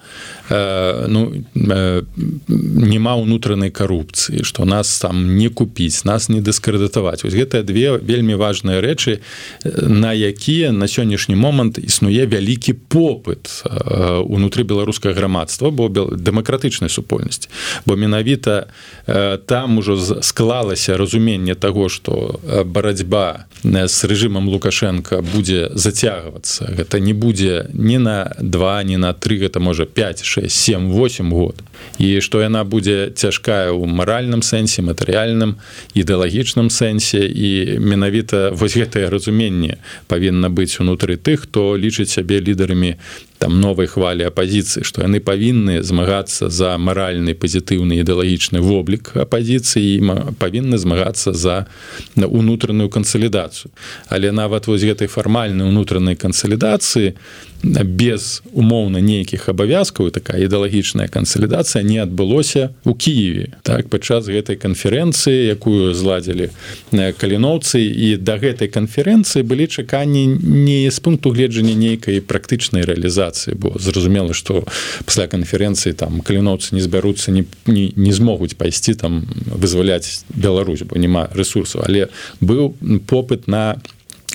э, 0.50 1.06
ну 1.08 1.32
э, 1.54 2.02
няма 2.48 3.16
ўнутранай 3.16 3.70
карупцыі 3.70 4.44
што 4.44 4.64
нас 4.64 4.98
там 5.00 5.36
не 5.38 5.48
купіць 5.48 6.04
нас 6.04 6.28
не 6.28 6.44
дыскрэдытаваць 6.44 7.24
вось 7.24 7.32
гэтыя 7.32 7.64
две 7.64 7.96
вельмі 7.96 8.36
важныя 8.36 8.84
рэчы 8.84 9.24
на 9.64 10.12
якія 10.12 10.72
на 10.72 10.84
сённяшні 10.84 11.36
момант 11.36 11.78
існуе 11.78 12.26
вялікі 12.26 12.76
попыт 12.92 13.48
э, 13.64 14.20
унутры 14.20 14.64
беларускае 14.64 15.14
грамадства 15.16 15.70
бо 15.70 15.88
дэмакратычнай 15.88 16.90
супольнасці. 16.90 17.48
Бо 17.86 17.96
менавіта 17.96 18.68
э, 19.06 19.38
там 19.38 19.78
ужо 19.78 19.96
склалася 20.22 20.96
разуменне 20.96 21.54
таго 21.54 21.88
што 21.88 22.40
барацьба 22.64 23.48
з 23.64 23.96
рэжымам 24.04 24.48
лукашенко 24.48 25.22
будзе 25.22 25.70
зацягвацца. 25.72 26.68
Гэта 26.76 27.00
не 27.00 27.14
будзе 27.14 27.70
ні 27.72 27.98
на 27.98 28.34
два 28.40 28.82
ні 28.82 28.96
на 28.96 29.12
три 29.22 29.38
гэта 29.38 29.60
можа 29.62 29.86
5 29.86 30.24
6 30.26 30.50
7 30.50 30.90
8 30.90 31.30
год. 31.30 31.62
І 31.98 32.20
што 32.20 32.42
яна 32.42 32.64
будзе 32.66 33.14
цяжкая 33.14 33.70
ў 33.70 33.86
маральным 33.86 34.42
сэнсе 34.42 34.82
матэрыяльным 34.82 35.62
ідэалагічным 35.94 36.70
сэнсе 36.70 37.22
і 37.30 37.78
менавіта 37.78 38.50
вось 38.50 38.74
гэтае 38.74 39.06
разуменне 39.06 39.78
павінна 40.10 40.50
быць 40.50 40.82
унутры 40.82 41.14
тых 41.16 41.46
хто 41.46 41.78
лічыць 41.78 42.10
сябе 42.10 42.42
лідарамі 42.42 42.98
там 43.42 43.60
новай 43.60 43.86
хвалі 43.90 44.26
апазіцыі 44.30 44.86
што 44.86 45.02
яны 45.02 45.18
павінны 45.18 45.82
змагацца 45.82 46.46
за 46.46 46.78
маральны 46.78 47.34
пазітыўны 47.34 47.98
ідэалагічны 48.02 48.62
воблік 48.62 49.18
апазіцыі 49.18 49.98
павінны 50.38 50.78
змагацца 50.78 51.34
за 51.34 51.66
унутраную 52.14 52.86
кансалідацыю 52.86 53.74
але 54.06 54.30
нават 54.30 54.70
вось 54.70 54.86
гэтай 54.86 55.10
фармальнай 55.10 55.66
унутранай 55.66 56.14
кансалідацыі 56.14 57.18
без 57.62 58.42
умоўна 58.52 59.00
нейкіх 59.00 59.48
абавязкаў 59.48 60.10
такая 60.10 60.42
ідэалагічная 60.42 61.06
кансалідацыя 61.06 61.86
не 61.86 62.02
адбылося 62.02 62.74
у 62.84 62.94
Киеве 62.94 63.54
так 63.62 63.88
падчас 63.88 64.26
гэтай 64.26 64.58
канферэнцыі 64.58 65.54
якую 65.54 65.94
зладзілі 65.94 66.50
каліноўцы. 66.92 67.78
І 67.78 68.18
да 68.18 68.36
гэтай 68.42 68.66
канферэнцыі 68.66 69.46
былі 69.46 69.66
чаканні 69.70 70.26
не 70.42 70.90
з 70.90 70.98
пункту 70.98 71.30
гледжання 71.30 71.74
нейкай 71.74 72.20
практычнай 72.20 72.82
рэалізацыі 72.82 73.54
бо 73.54 73.78
зразумела 73.78 74.34
што 74.34 74.66
пасля 75.06 75.30
канферэнцыі 75.30 75.94
там 75.94 76.20
каліноўцы 76.20 76.74
не 76.74 76.82
збяруцца 76.82 77.30
не, 77.30 77.46
не, 77.66 77.92
не 77.94 78.12
змогуць 78.12 78.58
пайсці 78.58 78.94
там 78.94 79.22
вызваляць 79.46 80.26
Беларусь 80.34 80.82
бо 80.82 80.98
няма 80.98 81.30
ресурсу 81.34 81.82
але 81.86 82.10
быў 82.40 82.74
попыт 83.06 83.46
на 83.46 83.78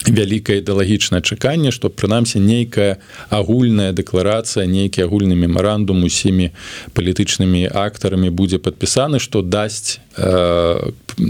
вялікае 0.07 0.59
ідэалагічнае 0.63 1.21
чаканне 1.21 1.71
што 1.75 1.89
прынамсі 1.89 2.39
нейкая 2.39 2.97
агульная 3.29 3.91
дэкларацыя 3.91 4.65
нейкі 4.65 5.03
агульны 5.07 5.35
мемарандум 5.35 6.03
усімі 6.07 6.51
палітычнымі 6.93 7.67
актарамі 7.67 8.29
будзе 8.31 8.57
падпісаны 8.63 9.19
што 9.19 9.41
дасць 9.41 9.99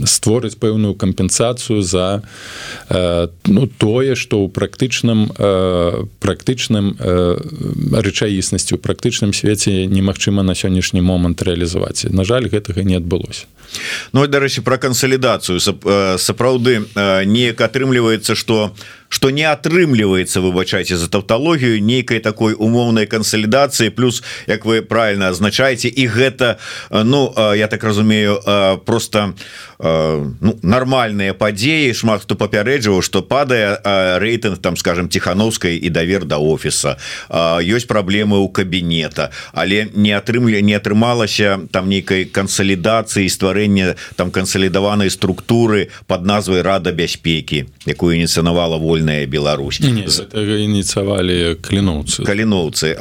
створыць 0.05 0.55
пэўную 0.59 0.95
кампенсацыю 0.95 1.81
за 1.81 2.23
ну 3.47 3.67
тое 3.67 4.15
што 4.15 4.43
ў 4.43 4.51
практычным 4.51 5.31
практычным 6.19 6.95
рэчаіснасці 7.95 8.75
у 8.75 8.79
практычным 8.83 9.31
свеце 9.31 9.87
немагчыма 9.87 10.43
на 10.43 10.55
сённяшні 10.55 11.01
момант 11.01 11.41
рэалізаваць 11.41 12.11
на 12.11 12.23
жаль 12.27 12.51
гэтага 12.51 12.83
не 12.83 12.99
адбылося. 12.99 13.47
Ну 14.11 14.27
дарэчы 14.27 14.61
про 14.61 14.77
кансалідацыю 14.77 15.59
сапраўды 15.59 16.83
неяк 17.25 17.61
атрымліваецца 17.61 18.35
что 18.35 18.71
что 19.09 19.29
не 19.29 19.43
атрымліваецца 19.43 20.41
выбачайце 20.41 20.97
за 20.97 21.07
тавталогію 21.07 21.79
нейкай 21.81 22.19
такой 22.19 22.53
умоўнай 22.53 23.05
кансалідацыі. 23.07 23.89
Плюс 23.89 24.23
як 24.47 24.65
вы 24.65 24.81
правильно 24.81 25.29
азначаеце 25.29 25.87
і 25.87 26.07
гэта 26.07 26.57
ну 26.91 27.33
я 27.55 27.67
так 27.67 27.83
разумею 27.83 28.41
просто 28.85 29.33
ну 29.79 30.59
нармальныя 30.61 31.33
падзеі. 31.33 31.93
Шмат 31.93 32.27
хто 32.27 32.35
папярэджваў 32.35 33.01
что 33.01 33.21
падае 33.23 33.79
рейтынг 34.19 34.57
там 34.57 34.75
скажем 34.75 35.09
тихохановскай 35.09 35.77
і 35.77 35.89
давер 35.89 36.27
до 36.27 36.27
да 36.27 36.37
офіса. 36.37 36.97
Ёсць 37.31 37.87
праблемы 37.87 38.37
у 38.37 38.49
кабінета. 38.49 39.31
Але 39.53 39.87
не 39.95 40.11
атрымлі 40.11 40.61
не 40.61 40.75
атрымалася 40.75 41.59
там 41.71 41.87
нейкай 41.89 42.25
кансалідацыі 42.25 43.29
стварэння 43.29 43.95
там 44.15 44.31
кансалідаванай 44.31 45.09
структуры 45.09 45.89
под 46.07 46.25
назвай 46.25 46.61
рада 46.61 46.91
бяспекі 46.91 47.65
якую 47.85 48.19
ініцыянавала 48.19 48.75
воля 48.77 48.96
вольная 48.97 49.25
Беларусь 49.29 49.79
ініцыявалі 49.79 51.61
каліноўцы 51.61 52.25
каліноўцы 52.25 52.97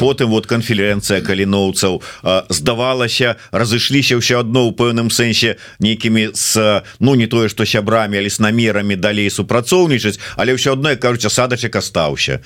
потым 0.00 0.32
вот 0.32 0.46
канферэнцыя 0.48 1.20
каліноўцаў 1.20 2.00
здавалася 2.48 3.36
разышліся 3.52 4.16
ўсё 4.16 4.40
адно 4.40 4.64
ў 4.64 4.72
пэўным 4.72 5.12
сэнсе 5.12 5.60
нейкімі 5.84 6.32
з 6.32 6.80
ну 7.00 7.14
не 7.14 7.28
тое 7.28 7.52
што 7.52 7.68
сябрамі 7.68 8.16
але 8.18 8.32
с 8.32 8.40
намерамі 8.40 8.96
далей 8.96 9.28
супрацоўнічаць 9.28 10.16
але 10.40 10.56
ўсё 10.56 10.80
адно 10.80 10.96
кажуць 10.96 11.28
садачак 11.28 11.76
астаўся 11.76 12.40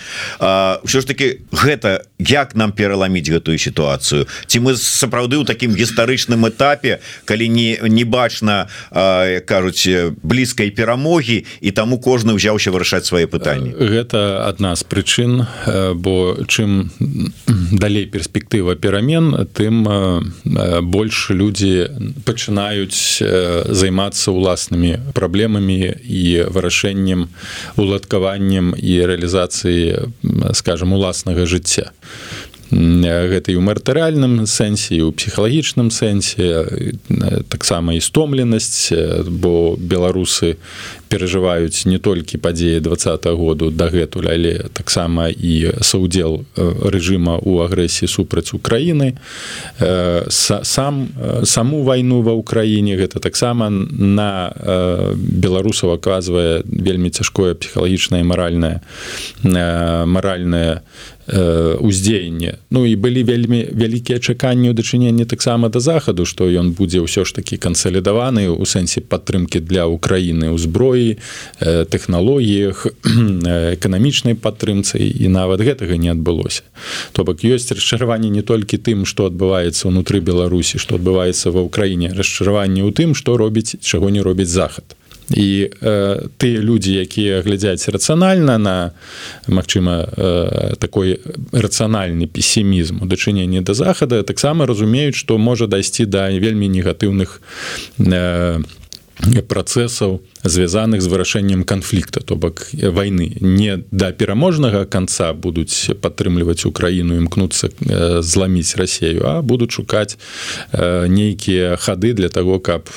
ўсё 0.83 0.99
ж 0.99 1.05
таки 1.07 1.47
гэта 1.55 2.03
як 2.19 2.59
нам 2.59 2.75
пераламіць 2.75 3.31
гэтую 3.31 3.59
сітуацыю 3.63 4.27
ці 4.51 4.59
мы 4.59 4.75
сапраўды 4.75 5.39
ў 5.39 5.47
такім 5.47 5.79
гістарычным 5.79 6.51
этапе 6.51 6.99
калі 7.31 7.47
не 7.47 7.79
не 7.87 8.03
бачна 8.03 8.67
кажуць 9.47 9.87
блізкай 10.27 10.75
перамогі 10.75 11.47
і 11.63 11.71
таму 11.71 12.03
кожны 12.03 12.35
ўзяўся 12.35 12.75
вырашаць 12.75 12.88
вырашаць 12.89 13.07
свае 13.07 13.27
пытанні. 13.27 13.75
Гэта 13.77 14.49
адна 14.49 14.75
з 14.77 14.83
прычын 14.85 15.45
бо 15.95 16.37
чым 16.49 16.91
далей 17.73 18.07
перспектыва 18.07 18.77
перамен 18.77 19.47
тым 19.53 19.85
больш 20.89 21.31
людзі 21.31 21.93
пачынаюць 22.25 23.21
займацца 23.69 24.33
ўласнымі 24.33 25.13
праблемамі 25.13 26.01
і 26.01 26.49
вырашэннем 26.49 27.29
уладкаваннем 27.77 28.73
і 28.73 28.93
рэалізацыі 29.05 30.55
скажем 30.55 30.93
уласнага 30.93 31.45
жыцця 31.45 31.93
гэта 32.71 33.53
і 33.53 33.57
ў 33.57 33.63
матэрыяльным 33.65 34.45
сэнсе 34.45 35.01
у 35.01 35.13
псіхалагічным 35.13 35.89
сэнсе 35.89 36.69
таксама 37.49 37.97
і 37.97 38.01
стомленасць 38.05 38.93
бо 39.25 39.77
беларусы 39.81 40.61
перажываюць 41.09 41.89
не 41.89 41.99
толькі 41.99 42.37
падзеі 42.39 42.85
два 42.85 42.97
году 43.35 43.71
дагэтуль 43.71 44.29
але 44.29 44.69
таксама 44.73 45.29
і 45.33 45.73
саўдзел 45.81 46.45
рэжыма 46.57 47.41
у 47.41 47.61
агрэсіі 47.65 48.09
супраць 48.09 48.53
Украіны. 48.53 49.17
Сам 50.29 51.09
саму 51.45 51.83
вайну 51.83 52.21
ва 52.21 52.37
ўкраіне 52.37 53.01
гэта 53.01 53.21
таксама 53.21 53.71
на 53.71 54.53
беларусаў 55.17 55.97
аказвае 55.97 56.63
вельмі 56.69 57.11
цяжкое 57.11 57.55
псіхалагічнае 57.55 58.23
маральнае 58.25 58.85
маральнае 60.05 60.85
уздзеянне. 61.29 62.59
Ну 62.71 62.87
і 62.87 62.97
былі 62.97 63.23
вельмі 63.23 63.69
вялікія 63.73 64.19
чаканні 64.19 64.73
ў 64.73 64.75
дачыненні 64.75 65.25
таксама 65.29 65.69
да 65.69 65.81
захаду 65.81 66.25
што 66.25 66.49
ён 66.49 66.73
будзе 66.73 67.05
ўсё 67.05 67.29
ж 67.29 67.37
такі 67.37 67.61
кансалідаваны 67.61 68.49
у 68.49 68.65
сэнсе 68.65 69.05
падтрымкі 69.05 69.61
для 69.61 69.85
Украіны 69.87 70.49
ў 70.49 70.57
зброі 70.57 71.21
тэхналогіях 71.61 72.87
эканамічнай 73.77 74.41
падтрымцы 74.41 74.97
і 74.99 75.29
нават 75.29 75.61
гэтага 75.61 76.01
не 76.01 76.09
адбылося. 76.09 76.65
То 77.13 77.25
бок 77.29 77.45
ёсць 77.45 77.69
расчараванне 77.73 78.33
не 78.33 78.43
толькі 78.43 78.81
тым 78.81 79.05
што 79.05 79.29
адбываецца 79.29 79.93
ўнутры 79.93 80.25
Беларусі 80.25 80.81
што 80.81 80.97
адбываецца 80.97 81.53
ва 81.53 81.61
ўкраіне 81.69 82.17
расчараванне 82.17 82.83
ў 82.83 82.91
тым 82.97 83.13
што 83.13 83.37
робіць 83.37 83.77
чаго 83.85 84.09
не 84.09 84.25
робіць 84.25 84.49
захад 84.49 84.98
і 85.31 85.71
э, 85.83 86.29
тыя 86.39 86.59
людзі 86.61 86.97
якія 87.05 87.43
глядзяць 87.43 87.89
рацыянальна 87.89 88.59
на 88.59 88.93
Мачыма 89.47 90.09
э, 90.09 90.75
такой 90.79 91.21
рацыянальны 91.53 92.27
песімізм 92.27 93.03
у 93.03 93.07
дачыненні 93.07 93.61
да 93.61 93.75
захада 93.75 94.23
таксама 94.23 94.67
разумеюць 94.67 95.17
што 95.17 95.39
можа 95.39 95.67
дайсці 95.67 96.07
да 96.07 96.33
вельмі 96.33 96.69
негатыўных 96.69 97.41
э, 97.99 98.61
працэсаў 99.49 100.21
звязаных 100.45 101.03
з 101.03 101.09
вырашэннем 101.09 101.65
канфлікта 101.65 102.21
то 102.21 102.37
бок 102.37 102.69
войны 102.73 103.37
не 103.41 103.83
да 103.91 104.13
пераможнага 104.13 104.85
конца 104.85 105.33
будуць 105.33 105.91
падтрымліваць 106.01 106.67
украіну 106.67 107.17
імкнуцца 107.19 107.71
зламіць 108.23 108.77
рассею 108.77 109.27
а 109.27 109.43
будуць 109.43 109.73
шукаць 109.73 110.19
нейкія 110.73 111.77
хады 111.77 112.13
для 112.13 112.29
того 112.29 112.61
каб 112.61 112.89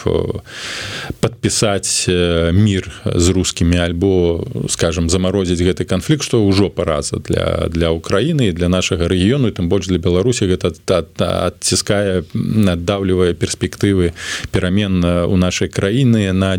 подпісаць 1.19 2.07
мир 2.53 2.91
з 3.05 3.29
рускімі 3.29 3.77
альбо 3.77 4.45
скажем 4.69 5.09
замарозіць 5.09 5.61
гэты 5.61 5.85
канфлікт 5.85 6.23
што 6.23 6.45
ўжо 6.45 6.69
параза 6.69 7.17
для 7.17 7.67
для 7.69 7.91
Украіны 7.91 8.51
для 8.53 8.69
нашага 8.69 9.07
рэгіёну 9.07 9.51
тым 9.51 9.69
больш 9.69 9.87
для 9.87 9.97
Беларусі 9.97 10.45
гэта 10.45 10.73
адціскае 11.17 12.23
наддаўлівае 12.33 13.33
перспектывы 13.33 14.13
перамен 14.51 15.03
у 15.03 15.37
нашай 15.37 15.67
краіны 15.67 16.31
на 16.33 16.57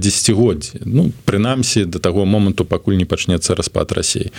десятгоддзі 0.73 0.93
ну 0.93 1.13
прынамсі 1.25 1.85
до 1.85 1.99
таго 1.99 2.25
моманту 2.25 2.65
пакуль 2.65 2.97
не 2.97 3.05
пачнецца 3.05 3.55
распад 3.55 3.93
рассіі 3.93 4.33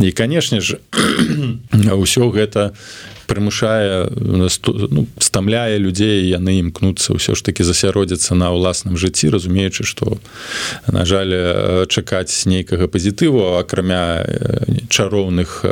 і 0.00 0.12
канешне 0.12 0.60
ж 0.60 0.78
ўсё 1.72 2.30
гэта 2.30 2.72
прымушае 3.28 4.08
ну, 4.16 4.48
стамляе 5.20 5.78
людзей 5.78 6.26
яны 6.32 6.58
імкнуцца 6.64 7.12
ўсё 7.12 7.36
ж 7.36 7.44
таки 7.44 7.62
засяродзіцца 7.62 8.34
на 8.34 8.50
ўласным 8.56 8.96
жыцці 8.96 9.28
разумеючы 9.28 9.84
што 9.84 10.16
на 10.88 11.04
жаль 11.04 11.86
чакаць 11.92 12.32
нейкага 12.48 12.88
пазітыву 12.88 13.60
акрамя 13.60 14.24
чароўных 14.88 15.62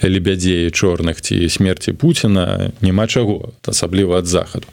лебядзей 0.00 0.70
чорных 0.70 1.20
ці 1.20 1.48
смерці 1.50 1.92
Пуціна 1.98 2.70
няма 2.80 3.06
чаго 3.06 3.52
асабліва 3.66 4.22
ад 4.22 4.26
захаду. 4.26 4.66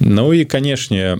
Ну 0.00 0.32
і 0.32 0.44
канешне 0.44 1.18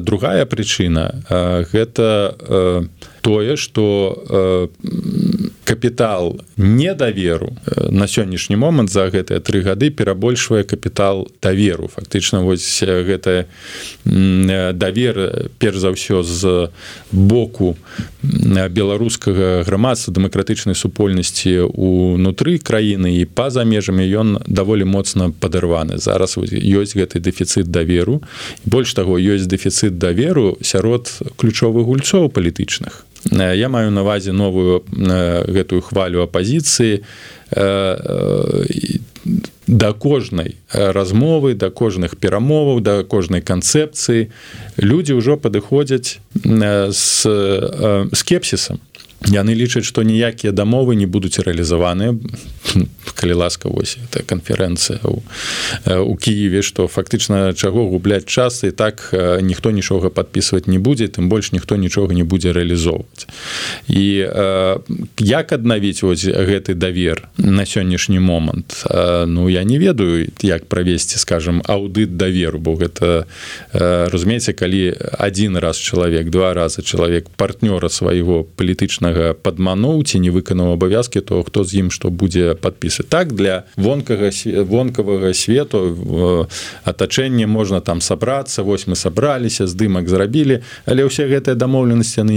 другая 0.00 0.46
прычына 0.46 1.66
гэта 1.72 2.86
тое 3.20 3.56
что 3.56 4.70
капітал 5.68 6.40
недаверу 6.56 7.52
на 7.90 8.08
сённяшні 8.08 8.56
момант 8.56 8.88
за 8.88 9.12
гэтыя 9.12 9.36
тры 9.44 9.60
гады 9.60 9.92
перабольшвае 9.92 10.64
капітал 10.64 11.28
даверу. 11.42 11.92
Фактычна 11.92 12.40
вось 12.40 12.80
гэта 12.80 13.44
давер 14.72 15.44
перш 15.60 15.76
за 15.76 15.92
ўсё 15.92 16.24
з 16.24 16.72
боку 17.12 17.76
беларускага 18.24 19.60
грамадства 19.68 20.16
дэмакратычнай 20.16 20.72
супольнасці 20.72 21.68
унутры 21.68 22.56
краіны 22.56 23.20
і 23.20 23.28
па-за 23.28 23.68
межамі 23.68 24.08
ён 24.08 24.40
даволі 24.48 24.88
моцна 24.88 25.36
падарваны. 25.36 26.00
Зараз 26.00 26.40
ёсць 26.40 26.96
гэты 26.96 27.20
дэфіцыт 27.20 27.68
даверу. 27.68 28.24
Больш 28.64 28.96
таго 28.96 29.20
ёсць 29.20 29.44
дэфіцыт 29.44 30.00
даверу 30.00 30.56
сярод 30.64 31.12
ключовых 31.36 31.84
гульцоў 31.84 32.32
палітычных 32.32 33.04
я 33.30 33.68
маю 33.68 33.90
навазе 33.90 34.32
новую 34.32 34.84
гэтую 34.88 35.82
хвалю 35.82 36.22
апозіцыі 36.22 37.02
да 39.68 39.92
кожнай 39.92 40.56
размовы 40.72 41.54
да 41.54 41.70
кожных 41.70 42.16
перамоваў 42.16 42.80
да 42.80 43.04
кожнай 43.04 43.42
канцэпцыі. 43.42 44.30
Людзі 44.78 45.18
ўжо 45.18 45.36
падыходзяць 45.36 46.18
з 46.42 47.04
скепсісам 48.14 48.80
яны 49.26 49.54
лічаць 49.54 49.84
што 49.84 50.02
ніякія 50.02 50.52
дамовы 50.52 50.94
не 50.94 51.06
будуць 51.06 51.38
рэалізаваныя 51.42 52.14
калі 53.14 53.32
ласка 53.32 53.68
вось 53.68 53.98
это 53.98 54.22
канферэнцыя 54.22 55.02
у, 55.02 55.22
у 56.06 56.14
Киеве 56.16 56.62
што 56.62 56.86
фактычна 56.86 57.52
чаго 57.52 57.88
губляць 57.90 58.24
час 58.24 58.62
і 58.64 58.70
так 58.70 59.10
ніхто 59.42 59.70
нічога 59.70 60.10
подписывать 60.10 60.70
не 60.70 60.78
будзе 60.78 61.08
тым 61.10 61.28
больш 61.28 61.52
ніхто 61.52 61.76
нічога 61.76 62.14
не 62.14 62.22
будзе 62.24 62.52
рэалізоўваць. 62.52 63.26
І 63.88 64.28
як 65.18 65.52
аднавіць 65.52 66.04
ось 66.06 66.24
гэты 66.24 66.74
давер 66.74 67.28
на 67.36 67.66
сённяшні 67.66 68.18
момант? 68.22 68.86
Ну 69.26 69.48
я 69.48 69.64
не 69.64 69.78
ведаю 69.78 70.30
як 70.42 70.66
правесці 70.66 71.18
скажем 71.18 71.62
аўдыт 71.66 72.16
даверу 72.16 72.58
бо 72.58 72.78
гэта 72.78 73.26
разумееце 73.72 74.52
калі 74.52 74.94
один 75.18 75.56
раз 75.58 75.76
чалавек 75.78 76.30
два 76.30 76.54
раза 76.54 76.82
чалавек 76.82 77.26
партнёра 77.34 77.88
свайго 77.88 78.44
палітычнага 78.44 79.07
пэўнага 79.08 79.34
падмануў 79.34 80.04
ці 80.04 80.20
не 80.20 80.30
выканаў 80.30 80.76
абавязкі 80.76 81.20
то 81.20 81.42
хто 81.42 81.64
з 81.64 81.80
ім 81.80 81.90
што 81.90 82.10
будзе 82.10 82.54
подпісы 82.54 83.02
так 83.02 83.32
для 83.32 83.64
вонкага 83.76 84.30
вонкавага 84.64 85.34
свету 85.34 86.48
атачэнне 86.84 87.46
можна 87.46 87.80
там 87.80 88.00
сабрацца 88.00 88.62
вось 88.62 88.86
мы 88.86 88.96
сабраліся 88.96 89.66
здымак 89.66 90.08
зрабілі 90.08 90.60
але 90.86 91.08
ўсе 91.08 91.28
гэтыя 91.28 91.56
дамоўленасці 91.56 92.20
яны 92.20 92.36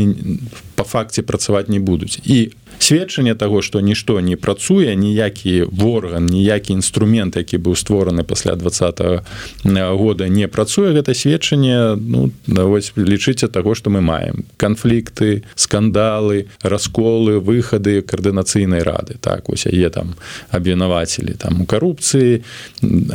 по 0.75 0.83
факце 0.83 1.21
працаваць 1.21 1.69
не 1.69 1.79
будуць. 1.79 2.19
І 2.25 2.51
сведчанне 2.83 3.35
того 3.35 3.61
что 3.61 3.79
нішто 3.79 4.21
не 4.21 4.35
працуе 4.35 4.95
ніякі 4.95 5.63
ворган 5.63 6.25
ніякі 6.25 6.73
інструмент 6.73 7.35
які 7.35 7.57
быў 7.57 7.75
створаны 7.75 8.23
пасля 8.23 8.55
двадцатого 8.55 9.23
года 9.63 10.27
не 10.27 10.47
працуе. 10.47 10.93
Гэта 10.93 11.13
сведчанне 11.13 11.95
ну 11.95 12.31
вось 12.47 12.93
лічыце 12.95 13.47
того 13.47 13.75
что 13.75 13.89
мы 13.89 14.01
маем. 14.01 14.45
Канфлікты 14.57 15.43
скандалы 15.55 16.47
расколы 16.61 17.39
выхады 17.39 18.01
каардынацыйнай 18.01 18.83
рады. 18.83 19.15
Так 19.21 19.49
ось 19.49 19.65
яе 19.65 19.89
там 19.89 20.15
абвінавацелі 20.49 21.33
там 21.37 21.61
у 21.61 21.65
карупцыі. 21.65 22.41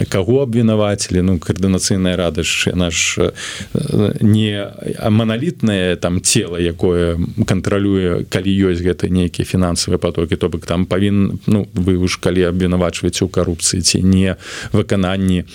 Каго 0.09 0.43
абвінавацелі 0.43 1.23
ну 1.23 1.39
каардынацыйная 1.39 2.17
рада 2.17 2.43
ж 2.43 2.73
наш 2.75 3.19
не 4.21 4.73
маналітнае 5.11 5.97
там 5.97 6.21
тело 6.21 6.59
якое 6.59 7.19
кантралюе 7.47 8.25
калі 8.29 8.51
ёсць 8.71 8.83
гэта 8.83 9.09
нейкі 9.09 9.45
фінансавыя 9.57 9.99
потокі 9.99 10.37
то 10.37 10.53
бок 10.53 10.69
там 10.69 10.85
павін 10.87 11.41
ну 11.49 11.65
вы 11.73 11.97
ж 12.05 12.21
калі 12.21 12.45
абвінавачваеце 12.53 13.25
ў 13.25 13.31
карупцыі 13.33 13.81
ці 13.81 14.05
не 14.05 14.37
выкананні 14.77 15.49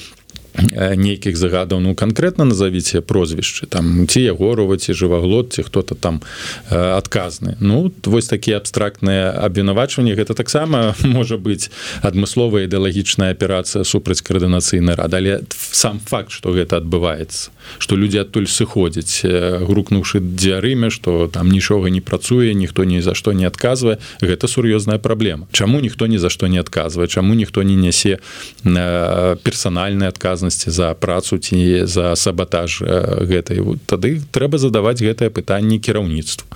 нейкіх 0.95 1.37
загадаў 1.37 1.79
ну 1.79 1.95
конкретно 1.95 2.45
назовіце 2.45 3.01
прозвішчы. 3.01 3.67
Там 3.67 4.07
ці 4.07 4.21
ягорова 4.21 4.77
ці 4.77 4.93
жываглот 4.93 5.53
ці 5.53 5.63
хто-то 5.63 5.95
там 5.95 6.21
адказны. 6.69 7.55
Ну 7.59 7.91
вось 8.03 8.27
такія 8.27 8.57
абстрактныя 8.57 9.31
абвінавачванні. 9.31 10.15
Гэта 10.15 10.33
таксама 10.33 10.95
можа 11.03 11.37
быць 11.37 11.71
адмысловая 12.01 12.67
ідэалагічная 12.67 13.31
аперацыя 13.31 13.83
супраць 13.83 14.21
каардынацыйнай 14.21 14.95
рад 14.95 15.13
але 15.13 15.41
сам 15.51 15.99
факт 15.99 16.31
что 16.31 16.51
гэта 16.51 16.77
адбываецца 16.77 17.51
что 17.79 17.95
людзі 17.95 18.27
адтуль 18.27 18.47
сыходзяць 18.47 19.23
грукнуўшы 19.63 20.19
дзярыме 20.19 20.89
что 20.89 21.27
там 21.31 21.51
нічога 21.51 21.89
не 21.89 22.01
працуе 22.01 22.53
ніхто 22.53 22.83
ні 22.83 23.01
за 23.01 23.15
што 23.15 23.33
не 23.33 23.45
адказвае 23.45 23.97
гэта 24.21 24.47
сур'ёзная 24.47 24.99
праблема. 24.99 25.47
Чаму 25.51 25.79
ніхто 25.79 26.07
ні 26.07 26.17
за 26.17 26.29
што 26.29 26.47
не 26.47 26.59
адказвае? 26.59 27.07
Чаму 27.07 27.33
ніхто 27.33 27.63
не 27.63 27.75
нясе 27.75 28.19
персанальны 28.63 30.05
адказ 30.11 30.40
адказнасці 30.41 30.71
за 30.71 30.93
працу 30.93 31.37
ці 31.37 31.85
за 31.85 32.15
сабатаж 32.15 32.81
гэтай. 32.81 33.61
Тады 33.85 34.21
трэба 34.31 34.57
задаваць 34.57 35.01
гэтае 35.01 35.29
пытанне 35.29 35.77
кіраўніцтву 35.77 36.47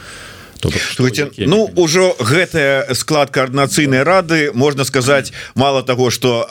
Слушайте, 0.71 1.45
ну 1.45 1.69
ўжо 1.75 2.15
гэтая 2.19 2.93
склад 2.95 3.29
коаардынацыйнай 3.29 4.03
рады 4.03 4.51
можна 4.53 4.83
сказаць 4.83 5.31
мало 5.55 5.83
того 5.83 6.09
что 6.09 6.47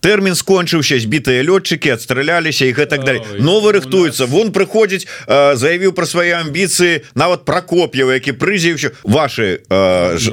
тэрмін 0.00 0.34
скончыўся 0.34 0.98
збітыя 0.98 1.42
лётчыкі 1.44 1.92
адстраляліся 1.94 2.66
і 2.66 2.72
гэтак 2.72 3.04
далее 3.04 3.22
новы 3.38 3.72
рыхтуецца. 3.76 4.26
вон 4.26 4.52
прыходзіць 4.52 5.06
заявіў 5.28 5.92
про 5.92 6.06
свае 6.06 6.40
амбіцыі 6.40 7.04
нават 7.14 7.44
прокоп'ева 7.44 8.14
які 8.16 8.32
прызіўся 8.32 8.92
ваши 9.04 9.60
ж... 9.68 10.32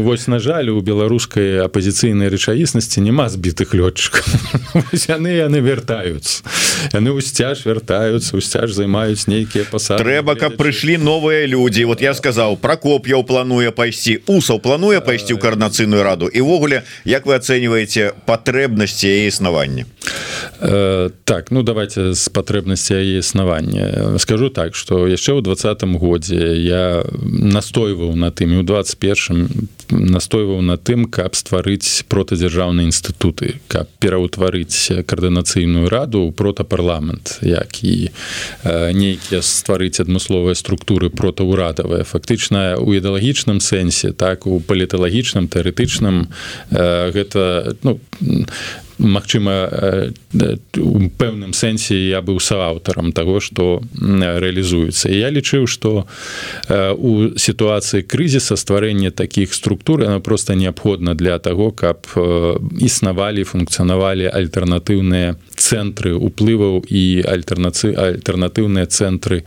Вось 0.00 0.26
на 0.26 0.38
жаль 0.38 0.72
у 0.72 0.80
беларускай 0.80 1.60
апозіцыйнай 1.60 2.28
рэчаіснасці 2.32 3.00
няма 3.00 3.28
збітых 3.28 3.74
лётчыкаў. 3.74 4.24
Яны 5.10 5.36
яны 5.44 5.60
вяртаюцца. 5.60 6.42
Яны 6.92 7.12
ўсцяж 7.18 7.66
вяртаюцца 7.66 8.36
усцяж 8.36 8.72
займаюць 8.72 9.28
нейкія 9.28 9.64
пасады 9.68 10.02
трэба 10.02 10.36
каб 10.40 10.56
прыйшлі 10.56 10.96
новыя 10.96 11.46
людзі. 11.46 11.84
Вот 11.84 12.00
я 12.00 12.14
скажу 12.14 12.29
сказаў 12.30 12.54
прокоп'яў 12.62 13.24
плануе 13.26 13.70
пайсці 13.74 14.12
усаў 14.30 14.60
плануе 14.62 15.00
пайсці 15.02 15.34
ў 15.34 15.38
каарнацыйную 15.42 16.02
раду 16.06 16.30
івогуле 16.30 16.86
Як 17.04 17.26
вы 17.26 17.34
ацэньваеце 17.34 18.14
патрэбнасці 18.22 19.10
яе 19.10 19.26
існавання 19.26 19.82
так 21.24 21.50
ну 21.50 21.62
давайте 21.62 22.12
з 22.14 22.28
патрэбнасці 22.28 22.94
яе 22.94 23.18
існавання 23.18 24.18
скажу 24.18 24.50
так 24.50 24.74
что 24.74 25.08
яшчэ 25.08 25.38
ў 25.38 25.42
двадцатым 25.42 25.96
годзе 25.96 26.56
я 26.60 27.04
настойваў 27.22 28.12
на 28.16 28.30
тым 28.30 28.60
у 28.60 28.62
21 28.62 29.48
настойваў 29.90 30.60
на 30.60 30.76
тым 30.76 31.08
каб 31.08 31.34
стварыць 31.34 32.04
протадзяржаўныя 32.12 32.86
інстытуты 32.86 33.56
каб 33.72 33.88
пераўтварыць 34.04 35.04
каардынацыйную 35.08 35.88
раду 35.88 36.28
протапарламент 36.36 37.40
як 37.40 37.80
і 37.80 38.12
нейкія 38.92 39.40
стварыць 39.40 40.00
адмысловыя 40.04 40.54
структуры 40.54 41.08
протаўрадавыя 41.08 42.04
фактычна 42.04 42.76
у 42.76 42.92
ідэалагічным 42.92 43.64
сэнсе 43.64 44.12
так 44.12 44.46
у 44.46 44.60
паліталагічным 44.60 45.48
тэарэтычным 45.48 46.28
гэта 46.70 47.74
ну 47.82 48.00
Магчыма 49.00 49.68
у 50.76 51.08
пэўным 51.16 51.52
сэнсе 51.56 51.96
я 51.96 52.20
быў 52.20 52.40
сааўтарам 52.40 53.12
таго 53.16 53.40
што 53.40 53.80
рэалізуецца. 53.96 55.08
Я 55.08 55.32
лічыў 55.32 55.66
што 55.66 56.06
у 56.96 57.12
сітуацыі 57.36 58.04
крызіса 58.04 58.56
стварэння 58.60 59.10
такіх 59.10 59.54
структур 59.54 60.04
она 60.04 60.20
просто 60.20 60.54
неабходна 60.54 61.14
для 61.14 61.38
таго 61.38 61.70
каб 61.72 62.06
існавалі 62.80 63.44
функцыянавалі 63.44 64.28
альтэрнатыўныя 64.28 65.36
цэнтры 65.56 66.14
уплываў 66.14 66.84
і 66.88 67.24
альтэрнацыі 67.24 67.96
альтэрнатыўныя 67.96 68.86
цэнтры 68.86 69.44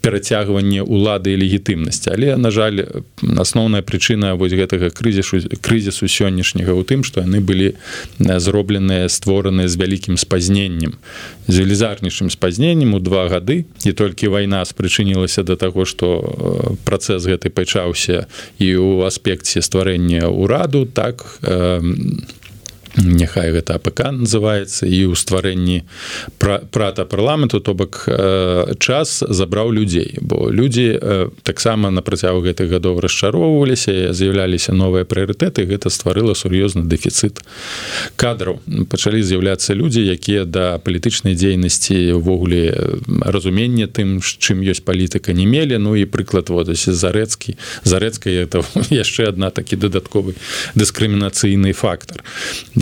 перацягванне 0.00 0.82
улады 0.82 1.34
і 1.34 1.40
легітымнасці. 1.40 2.10
Але 2.10 2.36
на 2.36 2.50
жаль 2.50 2.84
асноўная 3.22 3.82
прычына 3.82 4.34
вось 4.34 4.54
гэтага 4.54 4.90
крызісу 4.90 5.40
крызісу 5.60 6.06
сённяшняга 6.06 6.74
у 6.74 6.82
тым 6.82 7.04
што 7.06 7.22
яны 7.22 7.40
былі 7.40 7.74
зробленыя 8.18 9.08
створаныя 9.08 9.68
з 9.68 9.76
вялікім 9.76 10.16
спазненнем 10.16 10.98
з 11.46 11.54
велізарнейшым 11.58 12.30
спазненнем 12.30 12.94
у 12.94 13.00
два 13.00 13.28
гады. 13.28 13.64
І 13.84 13.92
толькі 13.92 14.28
вайна 14.28 14.64
спрычынілася 14.64 15.42
да 15.42 15.56
таго 15.56 15.84
што 15.84 16.76
працэс 16.84 17.26
гэты 17.26 17.50
пачаўся 17.50 18.26
і 18.58 18.68
ў 18.78 19.06
аспекце 19.06 19.62
стварэння 19.62 20.30
ўраду 20.30 20.86
так 20.86 21.40
у 21.42 22.39
няхай 22.96 23.52
гэта 23.52 23.78
АПК 23.78 24.10
называется 24.10 24.86
і 24.86 25.10
ў 25.10 25.14
стварэнні 25.14 25.86
прата 26.38 27.04
парламенту 27.04 27.60
то 27.60 27.74
бок 27.74 28.08
час 28.78 29.22
забраў 29.28 29.72
людзей. 29.72 30.18
Бо 30.20 30.50
людзі 30.50 30.98
таксама 31.42 31.90
на 31.90 32.02
працягу 32.02 32.42
гэтых 32.42 32.70
гадоў 32.70 33.00
расчароўваліся 33.00 34.12
з'яўляліся 34.12 34.72
новыя 34.72 35.04
прыярытэты 35.04 35.66
гэта 35.66 35.90
стварыла 35.90 36.34
сур'ёзны 36.34 36.86
дэфіцыт 36.90 37.40
кадраў. 38.16 38.60
Пачалі 38.90 39.22
з'яўляцца 39.22 39.74
людзі 39.74 40.02
якія 40.02 40.44
да 40.44 40.78
палітычнай 40.78 41.34
дзейнасці 41.34 42.18
ўвогуле 42.18 42.74
разумення 43.22 43.86
тым 43.86 44.18
чым 44.20 44.62
ёсць 44.66 44.82
палітыка 44.82 45.32
не 45.32 45.46
мелі. 45.46 45.78
Ну 45.78 45.94
і 45.94 46.04
прыклад 46.10 46.50
водасці 46.50 46.92
зарэцкі. 46.92 47.56
Зарэцкай 47.84 48.34
это 48.44 48.64
яшчэ 48.90 49.30
адна 49.30 49.50
такі 49.50 49.76
дадатковы 49.76 50.34
дыскрымінацыйны 50.74 51.72
фактор 51.72 52.22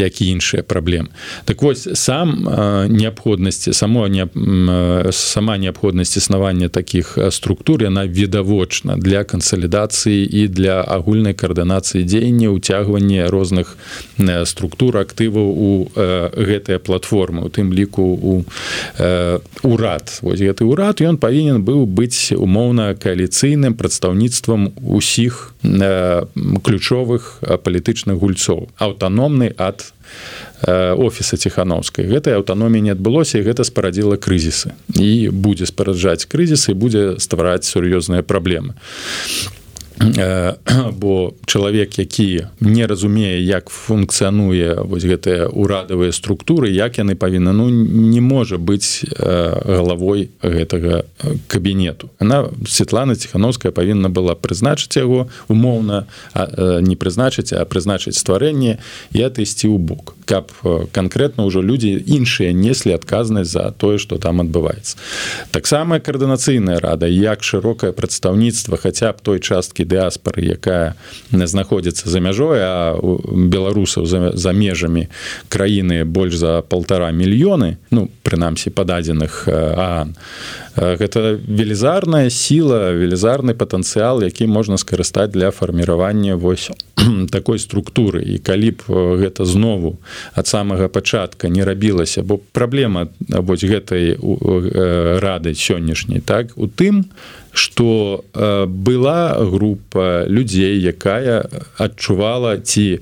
як 0.09 0.21
і 0.21 0.33
іншыя 0.35 0.65
праблемы 0.65 1.13
так 1.45 1.63
вось 1.63 1.87
сам 1.95 2.49
неабходнасці 2.89 3.73
само 3.73 4.09
не 4.09 4.27
сама 5.13 5.59
неабходнасць 5.59 6.17
існавання 6.17 6.69
таких 6.69 7.19
структур 7.31 7.83
яна 7.83 8.07
відавочна 8.07 8.97
для 8.97 9.25
кансалідацыі 9.25 10.25
і 10.25 10.49
для 10.49 10.81
агульнай 10.83 11.35
каардынацыі 11.35 12.05
дзеяння 12.05 12.49
уцягвання 12.51 13.31
розных 13.31 13.77
структур 14.45 14.99
актываў 14.99 15.49
у 15.53 15.71
гэтыя 15.95 16.79
платформы 16.79 17.45
у 17.45 17.51
тым 17.53 17.73
ліку 17.73 18.03
у 18.03 18.45
урад. 19.63 20.19
Вось 20.23 20.41
гэты 20.41 20.65
ўрад 20.65 21.03
ён 21.05 21.19
павінен 21.19 21.63
быў 21.63 21.85
быць 21.87 22.33
умоўна 22.33 22.95
кааліцыйным 22.95 23.75
прадстаўніцтвам 23.75 24.73
усіх 24.83 25.55
ключовых 25.63 27.43
палітычных 27.65 28.19
гульцоў. 28.19 28.69
Аўтаномны 28.79 29.53
ад 29.59 29.88
офіса 30.65 31.37
ціхановскай 31.37 32.07
гэтай 32.11 32.35
аўтаноміі 32.35 32.91
не 32.91 32.93
адбылося 32.97 33.39
і 33.39 33.47
гэта 33.47 33.63
спарадзіла 33.63 34.19
крызісы 34.19 34.75
і 34.99 35.31
будзе 35.31 35.67
спараджаць 35.71 36.27
крызісы 36.27 36.75
будзе 36.75 37.21
ствараць 37.23 37.69
сур'ёзныя 37.69 38.27
праблемы 38.27 38.75
бо 40.93 41.33
чалавек 41.47 41.99
які 41.99 42.47
не 42.61 42.87
разумее 42.87 43.43
як 43.43 43.71
функцыянуе 43.71 44.83
вось 44.85 45.05
гэтыя 45.05 45.49
урадавыя 45.49 46.13
структуры 46.13 46.71
як 46.71 46.99
яны 46.99 47.17
павінны 47.17 47.53
ну 47.53 47.69
не 47.71 48.21
можа 48.21 48.59
быць 48.59 49.05
галавой 49.19 50.31
гэтага 50.43 51.05
кабінету. 51.47 52.11
Она 52.19 52.49
Светлана 52.67 53.17
ціхановская 53.17 53.73
павінна 53.73 54.09
была 54.09 54.35
прызначыць 54.35 54.97
яго 54.99 55.29
умоўна 55.49 56.07
не 56.83 56.97
прызначыць 56.97 57.53
а 57.53 57.65
прызначыць 57.65 58.19
стварэнне 58.19 58.79
і 59.13 59.19
атысці 59.23 59.67
ў 59.67 59.79
бок 59.79 60.18
каб 60.29 60.53
канкрэтна 60.93 61.49
ўжо 61.49 61.65
людзі 61.65 61.97
іншыя 61.97 62.53
неслі 62.53 62.93
адказнасць 63.01 63.57
за 63.57 63.73
тое 63.73 63.97
што 63.97 64.21
там 64.21 64.45
адбываецца 64.45 65.01
таксама 65.57 65.99
каардынацыйная 66.05 66.77
рада 66.85 67.09
як 67.09 67.41
шырокае 67.41 67.97
прадстаўніцтва 67.97 68.77
хаця 68.77 69.17
б 69.17 69.25
той 69.25 69.41
часткі 69.41 69.89
дыаспары 69.89 70.45
якая 70.53 70.95
знаходзіцца 71.33 72.13
за 72.13 72.21
мяжой 72.21 72.61
а 72.61 72.95
беларусаў 73.33 74.05
за, 74.05 74.37
за 74.37 74.53
межамі 74.53 75.09
краіны 75.49 76.05
больш 76.05 76.37
за 76.37 76.61
полтора 76.61 77.09
мільёны 77.09 77.81
ну 77.91 78.13
прынамсі 78.23 78.69
пададзеных 78.69 79.49
ан 79.49 80.13
гэта 80.77 81.41
велізарная 81.41 82.29
сіла 82.29 82.93
велізарны 82.93 83.57
патэнцыял 83.57 84.21
які 84.21 84.47
можна 84.47 84.77
скарыстаць 84.77 85.33
для 85.33 85.51
фарміравання 85.51 86.37
вось 86.37 86.69
такой 87.31 87.59
структуры. 87.59 88.23
І 88.23 88.39
калі 88.39 88.71
б 88.71 88.81
гэта 89.23 89.45
знову 89.45 89.99
ад 90.35 90.47
самага 90.47 90.89
пачатка 90.89 91.49
не 91.49 91.65
рабілася 91.65 92.23
бо 92.23 92.39
праблема 92.53 93.09
вось 93.29 93.65
гэтай 93.65 94.17
рады 95.21 95.55
сённяшняй 95.55 96.21
так 96.21 96.53
у 96.57 96.67
тым 96.67 97.05
что 97.53 98.25
была 98.35 99.35
група 99.45 100.25
людзей 100.29 100.79
якая 100.79 101.49
адчувала 101.79 102.59
ці 102.59 103.01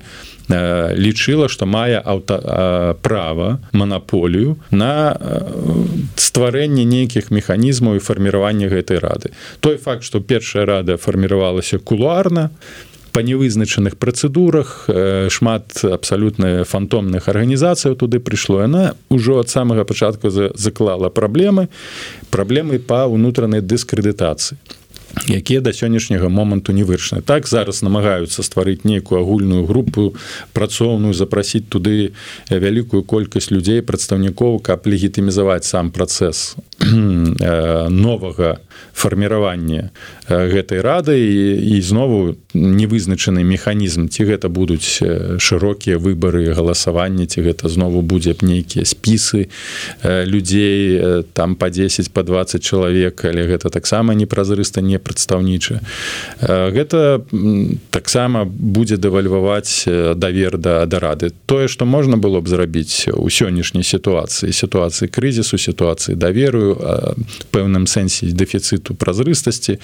лічыла 0.49 1.49
што 1.51 1.67
мае 1.67 1.99
аўта 1.99 2.95
права 3.03 3.59
манаполію 3.73 4.55
на 4.71 5.19
стварэнне 6.15 6.87
нейкіх 6.87 7.31
механізмаў 7.31 7.99
і 7.99 8.03
фарміравання 8.03 8.71
гэтай 8.71 9.03
рады. 9.03 9.35
Той 9.59 9.77
факт 9.77 10.03
што 10.07 10.21
першая 10.21 10.65
рада 10.65 10.97
фарміравалася 10.97 11.79
кулуарна 11.79 12.49
па 13.17 13.23
невызначаных 13.25 13.97
працэдурах 13.97 14.85
шмат 15.33 15.81
абсалютна 15.81 16.61
фантомных 16.69 17.25
арганізацыяў 17.25 17.97
туды 17.97 18.21
прыйшло. 18.21 18.61
Яна 18.61 18.93
ўжо 19.09 19.41
ад 19.41 19.49
самага 19.49 19.89
пачатку 19.89 20.29
заклала 20.29 21.09
праблемы 21.09 21.65
праблемы 22.29 22.77
па 22.77 23.09
ўнутранай 23.09 23.65
дыскрэдытацыі 23.65 24.61
якія 25.27 25.61
да 25.61 25.73
сённяшняга 25.73 26.29
моманту 26.29 26.73
не 26.73 26.83
вырашаны. 26.83 27.21
Так 27.21 27.47
зараз 27.47 27.81
намагаюцца 27.81 28.43
стварыць 28.43 28.83
нейкую 28.83 29.21
агульную 29.21 29.65
групу 29.65 30.15
працоўную 30.53 31.13
запрасіць 31.13 31.67
туды 31.69 32.13
вялікую 32.49 33.03
колькасць 33.03 33.51
людзей 33.51 33.81
прадстаўнікоў 33.81 34.59
каб 34.59 34.87
легітымізаваць 34.87 35.65
сам 35.65 35.91
працэс 35.91 36.55
новага 37.89 38.59
фарміравання 38.93 39.89
гэтай 40.29 40.81
рады. 40.81 41.17
І, 41.17 41.77
і 41.77 41.81
знову 41.81 42.35
невызначаны 42.53 43.43
механізм 43.43 44.07
ці 44.09 44.25
гэта 44.25 44.49
будуць 44.49 45.01
шырокія 45.39 45.97
выбары 45.97 46.53
галасавання 46.53 47.25
ці 47.25 47.41
гэта 47.41 47.69
знову 47.69 48.01
будзе 48.01 48.33
б 48.33 48.45
нейкія 48.45 48.85
спісы 48.85 49.49
людзей 50.03 51.23
там 51.33 51.55
по 51.55 51.69
10 51.69 52.11
по 52.13 52.23
20 52.23 52.63
чалавек 52.63 53.25
але 53.25 53.45
гэта 53.47 53.69
таксама 53.69 54.13
непразрыста 54.13 54.81
не 54.81 54.99
прадстаўніча 55.07 55.79
гэта 56.43 57.23
таксама 57.95 58.43
будзе 58.45 58.99
дэвальваваць 58.99 59.87
давер 60.19 60.57
да 60.59 60.83
да 60.85 60.99
рады. 60.99 61.31
Тое 61.47 61.67
што 61.71 61.87
можна 61.87 62.19
было 62.19 62.43
б 62.43 62.51
зрабіць 62.51 63.07
у 63.15 63.31
сённяшняй 63.31 63.87
сітуацыі 63.87 64.51
сітуацыі 64.51 65.07
крызісу 65.07 65.57
сітуацыі 65.57 66.19
даверую 66.19 66.75
пэўным 67.55 67.87
сэнсе 67.87 68.33
дэфіцыту 68.35 68.99
празрыстасці 68.99 69.79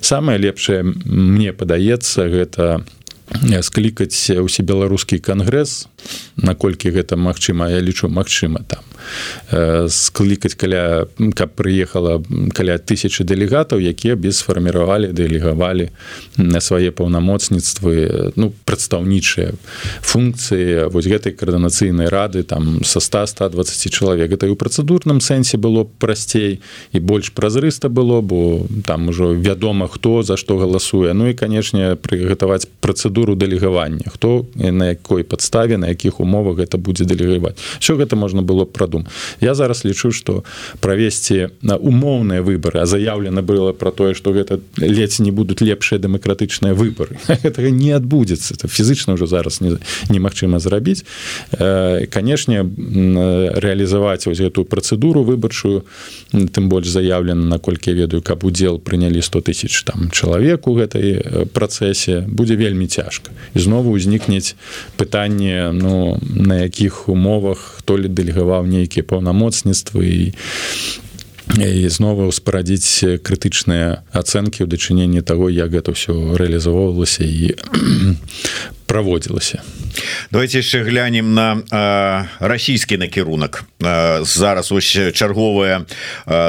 самае 0.00 0.38
лепшае 0.38 0.82
мне 1.04 1.52
падаецца 1.52 2.30
гэта 2.30 2.86
склікаць 3.62 4.30
усе 4.42 4.62
беларускі 4.62 5.18
кангрэс 5.18 5.88
наколькі 6.36 6.90
гэта 6.90 7.16
магчыма 7.16 7.70
я 7.70 7.80
лічу 7.80 8.08
магчыма 8.08 8.62
там 8.66 8.89
склікаць 9.88 10.54
каля 10.54 11.06
каб 11.34 11.54
прыехала 11.54 12.20
каля 12.54 12.78
тысячи 12.78 13.24
дэлегатаў 13.24 13.80
якія 13.80 14.16
без 14.16 14.42
сфарміравалі 14.42 15.12
дэлегавалі 15.12 15.90
на 16.36 16.60
свае 16.60 16.90
паўнамоцніцтвы 16.90 18.32
ну 18.36 18.52
прадстаўнічыя 18.64 19.54
функцыі 20.02 20.90
вось 20.90 21.06
гэтай 21.06 21.32
каардынацыйнай 21.32 22.08
рады 22.08 22.42
там 22.42 22.84
со 22.84 23.00
100 23.00 23.26
120 23.26 23.92
чалавек. 23.92 24.32
Это 24.32 24.46
і 24.46 24.54
ў 24.54 24.56
працэдурным 24.56 25.20
сэнсе 25.20 25.56
было 25.56 25.84
прасцей 25.84 26.60
і 26.92 26.98
больш 27.00 27.32
празрыста 27.32 27.88
было 27.88 28.20
бо 28.20 28.66
там 28.86 29.08
ужо 29.08 29.32
вядома 29.32 29.88
хто 29.88 30.22
за 30.22 30.36
што 30.36 30.58
галасуе. 30.58 31.12
Ну 31.12 31.28
і 31.28 31.34
канешне 31.34 31.96
прыгатаваць 31.96 32.68
працэдуру 32.80 33.34
дэлегавання. 33.34 34.10
Хто 34.10 34.46
на 34.54 34.94
якой 34.94 35.24
падставе 35.24 35.78
на 35.78 35.88
якіх 35.88 36.20
умовах 36.20 36.60
гэта 36.60 36.78
будзе 36.78 37.04
дэлегаваць. 37.04 37.56
Все 37.80 37.96
гэта 37.96 38.16
можна 38.16 38.42
было 38.42 38.64
прадум 38.90 39.06
я 39.40 39.54
зараз 39.54 39.84
лічу 39.84 40.12
что 40.12 40.44
правесці 40.80 41.48
на 41.62 41.76
умоўныя 41.76 42.42
выборы 42.42 42.80
а 42.80 42.86
заявлена 42.86 43.42
было 43.42 43.72
про 43.72 43.90
тое 43.90 44.14
что 44.14 44.32
гэта 44.32 44.60
ледзь 44.78 45.20
не 45.20 45.30
будуць 45.30 45.60
лепшыя 45.60 46.00
дэмакратычныя 46.00 46.74
выборы 46.74 47.18
этого 47.42 47.66
не 47.66 47.92
адбудзецца. 47.92 48.54
Это 48.54 48.68
фізычна 48.68 49.14
ўжо 49.14 49.26
зараз 49.26 49.60
не 49.60 49.78
немагчыма 50.08 50.58
зрабіць. 50.58 51.04
Канешне 51.50 52.66
реалізаваць 53.60 54.26
вось 54.26 54.40
гэтую 54.40 54.64
працэдуру 54.64 55.22
выбарчую 55.22 55.84
тым 56.32 56.68
больш 56.68 56.88
заявлена 56.88 57.46
наколькі 57.46 57.90
я 57.90 57.96
ведаю 57.96 58.22
каб 58.22 58.44
удзел 58.44 58.78
прынялі 58.78 59.22
100 59.22 59.40
тысяч 59.40 59.84
там 59.84 60.10
чалавек 60.10 60.66
у 60.66 60.74
гэтай 60.74 61.46
працэсе 61.52 62.26
будзе 62.26 62.56
вельмі 62.56 62.86
цяжка. 62.86 63.30
Ізноў 63.54 63.90
узнікнець 63.90 64.56
пытанне 64.96 65.72
ну 65.72 66.18
на 66.22 66.66
якіх 66.66 67.08
умовах 67.08 67.80
то 67.84 67.96
ли 67.96 68.08
дэлегаваў 68.08 68.66
нейкія 68.80 69.04
паўнамоцніцтвы 69.04 70.02
і 70.08 70.24
і 71.58 71.88
знову 71.88 72.30
спарадзіць 72.32 73.22
крытычныя 73.26 74.06
ацэнкі 74.14 74.62
ў 74.62 74.68
дачыненні 74.70 75.22
таго 75.26 75.50
як 75.50 75.74
гэта 75.74 75.90
ўсё 75.90 76.38
рэалізавалася 76.38 77.26
і 77.26 77.58
праводзілася 78.90 79.58
давайте 80.30 80.62
яшчэ 80.62 80.86
глянем 80.86 81.34
на 81.34 82.28
расійскі 82.38 83.02
накірунак 83.02 83.66
зараз 84.22 84.70
ось 84.70 84.94
чарговая 85.10 85.86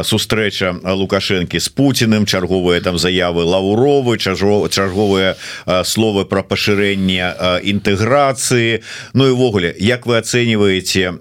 сустрэча 0.06 0.78
лукашэнкі 0.86 1.58
з 1.58 1.68
путиным 1.74 2.30
чарговыя 2.30 2.82
там 2.86 3.02
заявы 3.02 3.42
лаўровы 3.42 4.22
чарговыя 4.22 5.34
словы 5.82 6.26
про 6.30 6.46
пашырэнне 6.46 7.62
інтэграцыі 7.66 8.86
Ну 9.14 9.28
і 9.28 9.34
ввогуле 9.34 9.74
як 9.80 10.06
вы 10.06 10.22
ацэньваеце 10.22 11.18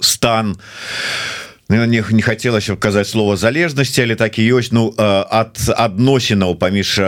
стан 0.00 0.58
у 0.58 1.44
не, 1.68 2.04
не 2.10 2.22
хотелось 2.22 2.70
казаць 2.78 3.08
слова 3.08 3.36
залежнасці 3.36 4.02
але 4.02 4.14
так 4.14 4.38
і 4.38 4.44
ёсць 4.52 4.72
ну 4.72 4.92
ад 4.98 5.56
адносінаў 5.76 6.56
паміж 6.56 6.98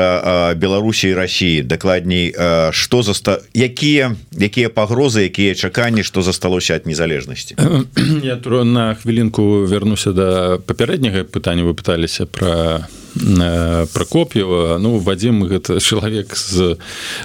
Беларусі 0.57 1.09
і 1.09 1.15
Росіі 1.15 1.63
дакладней 1.63 2.33
что 2.73 3.03
заста 3.03 3.41
якія 3.55 4.17
якія 4.33 4.69
пагрозы 4.69 5.29
якія 5.29 5.55
чаканні 5.55 6.03
что 6.03 6.23
засталося 6.23 6.75
ад 6.75 6.87
незалежнасці 6.87 7.57
я 8.25 8.37
на 8.65 8.95
хвілінку 8.95 9.67
вернуся 9.67 10.13
до 10.13 10.59
папярэдняга 10.67 11.25
пытання 11.25 11.65
вы 11.65 11.75
пыталіся 11.75 12.27
про 12.27 12.87
Э, 13.17 13.87
прокоп'ева 13.95 14.77
ну 14.79 14.99
вадзім 15.01 15.49
гэта 15.49 15.81
чалавек 15.81 16.37
з 16.37 16.77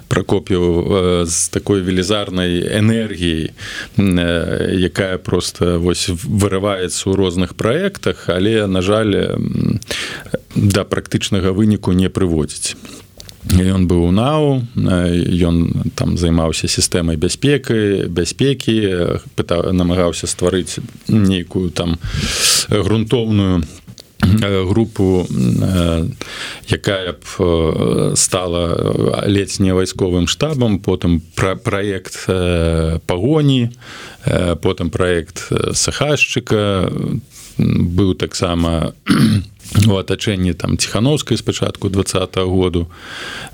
прокоп'еў 0.07 1.25
з 1.27 1.49
такой 1.51 1.83
велізарнай 1.83 2.63
энергіяй 2.79 3.51
якая 3.99 5.17
просто 5.17 5.79
вось 5.83 6.07
вырываецца 6.07 7.11
ў 7.11 7.15
розных 7.19 7.59
праектах 7.59 8.31
але 8.31 8.67
на 8.71 8.79
жаль 8.81 9.35
да 10.55 10.83
практычнага 10.87 11.51
выніку 11.51 11.91
не 11.91 12.07
прыводзіць. 12.07 12.75
Ён 13.49 13.89
быў 13.89 14.13
нау 14.13 14.61
ён 14.77 15.91
там 15.97 16.15
займаўся 16.15 16.69
сістэмай 16.69 17.17
бяспекай 17.17 18.07
бяспекі 18.07 19.19
пытаў 19.35 19.73
намагаўся 19.73 20.29
стварыць 20.29 20.79
нейкую 21.09 21.73
там 21.73 21.97
грунтоўную 22.69 23.65
групу 24.21 25.27
якая 26.67 27.13
б 27.13 28.15
стала 28.15 29.23
ледзь 29.25 29.59
не 29.59 29.73
вайсковым 29.73 30.27
штабам 30.27 30.79
потым 30.79 31.21
пра 31.35 31.55
праект 31.55 32.25
пагоні 33.05 33.71
потым 34.61 34.89
праект 34.89 35.49
сахашчыка 35.73 36.91
быў 37.57 38.15
таксама 38.15 38.93
у 39.87 39.95
атачэнні 39.97 40.53
там 40.53 40.77
ціхановскай 40.77 41.37
спачатку 41.37 41.89
два 41.89 42.03
году 42.35 42.87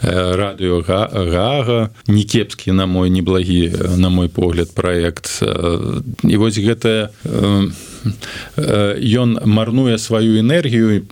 радыё 0.01 0.81
гага 0.81 1.89
не 2.07 2.23
кепскі 2.23 2.71
на 2.71 2.85
мой 2.85 3.09
неблагі 3.09 3.71
на 3.97 4.09
мой 4.09 4.29
погляд 4.29 4.73
праект 4.73 5.43
і 6.23 6.35
вось 6.37 6.57
гэтая 6.57 7.11
ён 8.57 9.39
марнуе 9.45 9.97
сваю 9.97 10.39
энергію 10.39 11.05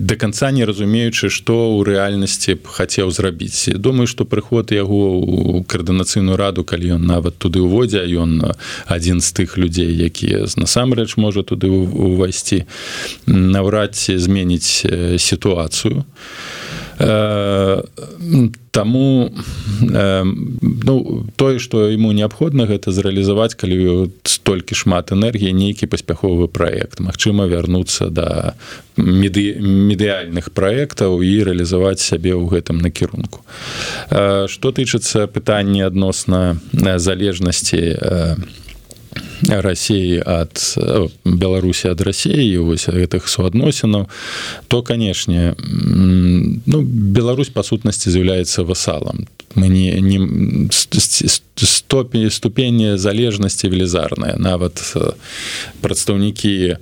до 0.00 0.16
конца 0.16 0.50
не 0.50 0.64
разумеючы 0.64 1.30
што 1.30 1.78
ў 1.78 1.84
рэальнасці 1.84 2.58
б 2.58 2.66
хацеў 2.66 3.10
зрабіць. 3.10 3.74
Думаю 3.76 4.06
што 4.06 4.24
прыход 4.24 4.72
яго 4.72 5.18
у 5.18 5.62
каардынацыйную 5.64 6.36
раду 6.36 6.64
калі 6.64 6.98
ён 6.98 7.06
нават 7.06 7.38
туды 7.38 7.60
ўводзе 7.60 8.04
ён 8.18 8.54
адзін 8.86 9.20
з 9.20 9.28
тых 9.32 9.58
людзей 9.58 9.92
якія 9.92 10.46
насамрэч 10.56 11.16
можа 11.16 11.42
туды 11.42 11.68
увайсці 11.68 12.64
наўрад 13.26 13.94
ці 13.94 14.18
зменіць 14.18 14.86
сітуацыю 15.18 16.04
Таму 16.98 19.30
ну, 19.80 21.24
тое, 21.36 21.58
што 21.58 21.90
яму 21.90 22.12
неабходна 22.12 22.66
гэта 22.66 22.90
зрэалізаваць, 22.90 23.54
калі 23.54 24.10
столькі 24.26 24.74
шмат 24.74 25.12
энергіі 25.14 25.54
нейкі 25.54 25.86
паспяховы 25.86 26.48
праект. 26.48 27.00
Магчыма 27.00 27.46
вярнуцца 27.46 28.10
да 28.10 28.54
меды, 28.96 29.54
медыяльных 29.62 30.50
праектаў 30.52 31.22
і 31.22 31.32
рэалізаваць 31.46 32.02
сябе 32.02 32.34
ў 32.34 32.50
гэтым 32.50 32.82
накірунку. 32.82 33.46
Што 34.10 34.74
тычыцца 34.74 35.30
пытання 35.30 35.86
адносна 35.86 36.58
залежнасці, 36.72 37.94
Росіі 39.48 40.22
ад 40.26 40.58
Беларусі 41.24 41.88
ад 41.94 42.00
рассіі 42.00 42.58
вось 42.58 42.88
гэтых 42.88 43.28
суадносінаў 43.28 44.08
то 44.68 44.82
канешне 44.82 45.54
ну 45.58 46.82
Беларусь 46.82 47.54
па 47.54 47.62
сутнасці 47.62 48.10
з'яўляецца 48.10 48.66
васалам 48.66 49.26
мы 49.54 49.68
не, 49.68 50.00
не 50.00 50.18
стопені 51.56 52.30
ступені 52.30 52.96
залежнасці 52.98 53.68
велізарная 53.68 54.36
нават 54.36 54.96
прадстаўнікі 55.80 56.76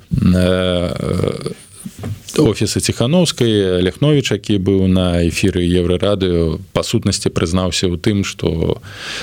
офісы 2.38 2.80
ціхановскай 2.80 3.80
ляхнович 3.80 4.32
які 4.32 4.59
быў 4.61 4.87
на 4.88 5.24
эфіры 5.24 5.64
еўрарадыё 5.64 6.61
па 6.76 6.82
сутнасці 6.85 7.32
прызнаўся 7.32 7.88
ў 7.88 7.96
тым 7.96 8.24
што 8.24 8.80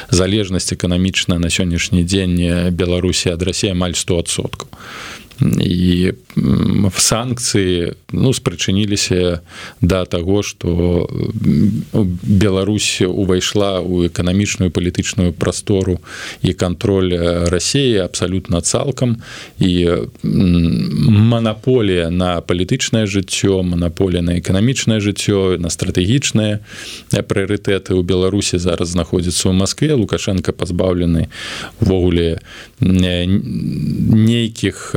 залежнасць 0.09 0.73
эканамічна 0.73 1.37
на 1.37 1.53
сённяшні 1.53 2.01
дзень 2.03 2.73
беларусі 2.73 3.33
ад 3.33 3.45
рассі 3.45 3.69
амаль 3.69 3.93
100соткаў 3.93 4.67
і 5.59 6.11
в 6.89 6.99
санкцыі 6.99 7.93
ну 8.13 8.33
спрачыніліся 8.33 9.41
да 9.81 10.05
таго 10.05 10.43
что 10.43 11.09
Беларусь 12.23 13.01
увайшла 13.01 13.81
ў 13.81 14.07
эканамічную 14.07 14.71
палітычную 14.71 15.33
прастору 15.33 15.99
і 16.41 16.53
кантроль 16.53 17.13
рассіі 17.49 17.97
абсалютна 17.97 18.61
цалкам. 18.61 19.17
І 19.59 19.89
манаполія 20.23 22.09
на 22.09 22.41
палітычнае 22.41 23.05
жыццё 23.05 23.63
манаполія 23.63 24.21
на 24.21 24.39
эканамічнае 24.39 24.99
жыццё 24.99 25.57
на 25.59 25.69
стратэгічныя 25.69 26.59
прыярытэты 27.11 27.93
ў 27.93 28.03
беларусі 28.03 28.57
зараз 28.57 28.95
знаходзіцца 28.95 29.49
ў 29.49 29.53
Маскве. 29.53 29.93
Лукашенко 29.93 30.53
пазбаўлены 30.53 31.27
увогуле 31.81 32.39
нейкіх 34.13 34.95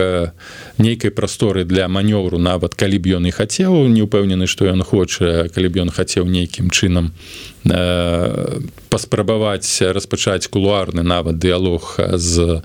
нейкай 0.78 1.10
прасторы 1.10 1.64
для 1.64 1.88
манёвру 1.88 2.38
нават 2.38 2.74
калі 2.74 2.98
б 2.98 3.18
ён 3.18 3.26
і 3.26 3.32
хацеў 3.32 3.88
не 3.88 4.02
ўпэўнены 4.06 4.46
што 4.46 4.66
ён 4.70 4.82
хоча 4.82 5.48
калі 5.48 5.68
б 5.68 5.86
ён 5.86 5.90
хацеў 5.90 6.26
нейкім 6.26 6.70
чынам 6.70 7.12
Э, 7.70 8.60
паспрабаваць 8.90 9.82
распачаць 9.82 10.46
кулуарны 10.48 11.02
нават 11.02 11.38
дыялог 11.42 11.98
з 12.14 12.62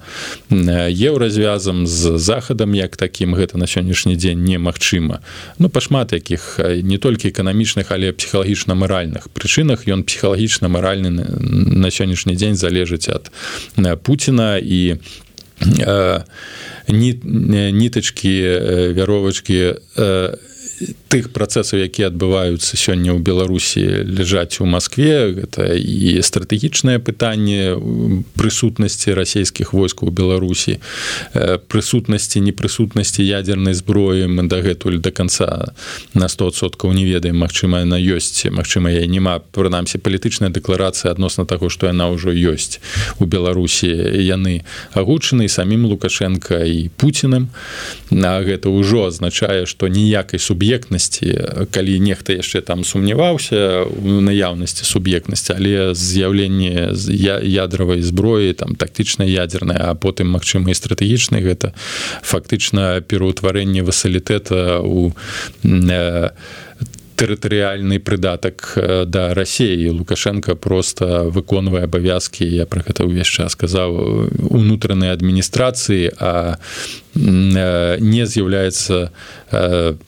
еўразвязам 0.49 1.87
з 1.87 2.17
захадам 2.17 2.75
як 2.75 2.95
такім. 2.95 3.35
Гэта 3.35 3.57
на 3.57 3.65
сённяшні 3.65 4.15
дзень 4.15 4.45
немагчыма. 4.45 5.19
Ну 5.59 5.69
па 5.69 5.81
шмат 5.81 6.13
якіх 6.13 6.59
не 6.83 6.97
толькі 6.97 7.33
эканамічных 7.33 7.89
але 7.89 8.13
псіхалагічна 8.13 8.75
маральных 8.75 9.27
прычынах 9.33 9.89
ён 9.89 10.05
псіхалагічна 10.05 10.69
маральны 10.69 11.09
на 11.09 11.89
сённяшні 11.89 12.37
дзень 12.37 12.55
залежыць 12.55 13.09
ад 13.09 13.31
Пуціна. 14.03 14.57
І 14.61 15.01
нітачкі 17.71 18.59
вяровачкі 18.95 19.73
тых 21.07 21.31
працэсаў 21.35 21.83
якія 21.85 22.09
адбываюцца 22.09 22.77
сёння 22.77 23.13
ў 23.13 23.19
беларусі 23.21 23.81
ляжаць 24.07 24.61
у 24.61 24.65
москве 24.65 25.31
гэта 25.37 25.75
і 25.77 26.17
стратэгічнае 26.21 26.97
пытанне 26.99 27.75
прысутнасці 28.37 29.13
расійскіх 29.13 29.73
войскаў 29.73 30.09
у 30.09 30.15
беларусі 30.15 30.79
прысутнасці 31.67 32.41
непрысутнасці 32.41 33.23
ядернай 33.23 33.73
зброі. 33.73 34.27
Мы 34.27 34.47
дагэтуль 34.47 34.97
до 34.97 35.11
конца 35.11 35.73
на 36.13 36.25
100соткаў 36.25 36.93
не 36.93 37.05
ведаем 37.05 37.37
Мачыма 37.37 37.83
на 37.85 37.99
ёсць 37.99 38.49
Мачыма 38.49 38.91
я 38.91 39.05
няма. 39.07 39.39
Прынамсі 39.39 39.97
палітычная 39.97 40.49
дэкларацыя 40.49 41.11
адносна 41.11 41.45
таго 41.45 41.69
што 41.69 41.87
яна 41.87 42.09
ўжо 42.09 42.31
ёсць 42.31 42.81
у 43.19 43.25
беларусі. 43.25 43.91
Яны 44.17 44.63
агучаны 44.93 45.47
самім 45.47 45.85
лукашенко 45.85 46.63
і 46.65 46.89
пуціным 46.97 47.49
на 48.09 48.41
гэта 48.41 48.69
ўжо 48.69 49.11
азначае 49.11 49.65
што 49.65 49.87
ніякай 49.87 50.39
суб'ект 50.39 50.70
суб'ектнасці 50.71 51.67
калі 51.71 51.99
нехта 51.99 52.33
яшчэ 52.33 52.61
там 52.61 52.83
сумняваўся 52.83 53.83
у 53.83 54.21
наяўнасці 54.23 54.87
суб'ектнасці 54.87 55.53
але 55.59 55.93
з'яўленне 55.95 56.95
з 56.95 57.11
ядравай 57.43 58.01
зброі 58.01 58.53
там 58.53 58.75
тактычна 58.75 59.27
ядерная 59.27 59.91
а 59.91 59.95
потым 59.95 60.31
магчыма 60.31 60.71
і 60.71 60.79
стратэгічны 60.79 61.43
гэта 61.43 61.73
фактычна 62.23 63.01
пераўтварэнне 63.03 63.83
васалітэта 63.83 64.79
у 64.79 65.11
там 65.61 66.31
тэрытарыяльны 67.21 67.99
прыдатак 68.01 68.73
да 69.05 69.33
рассеі 69.37 69.93
лукашенко 69.93 70.55
просто 70.55 71.29
выконвае 71.29 71.85
абавязкі 71.85 72.47
я 72.49 72.65
про 72.65 72.81
гэта 72.81 73.05
ўвесь 73.05 73.29
час 73.29 73.53
сказаў 73.53 73.93
унутранай 74.49 75.13
адміністрацыі 75.13 76.17
а 76.17 76.57
не 77.15 78.25
з'яўляецца 78.25 79.11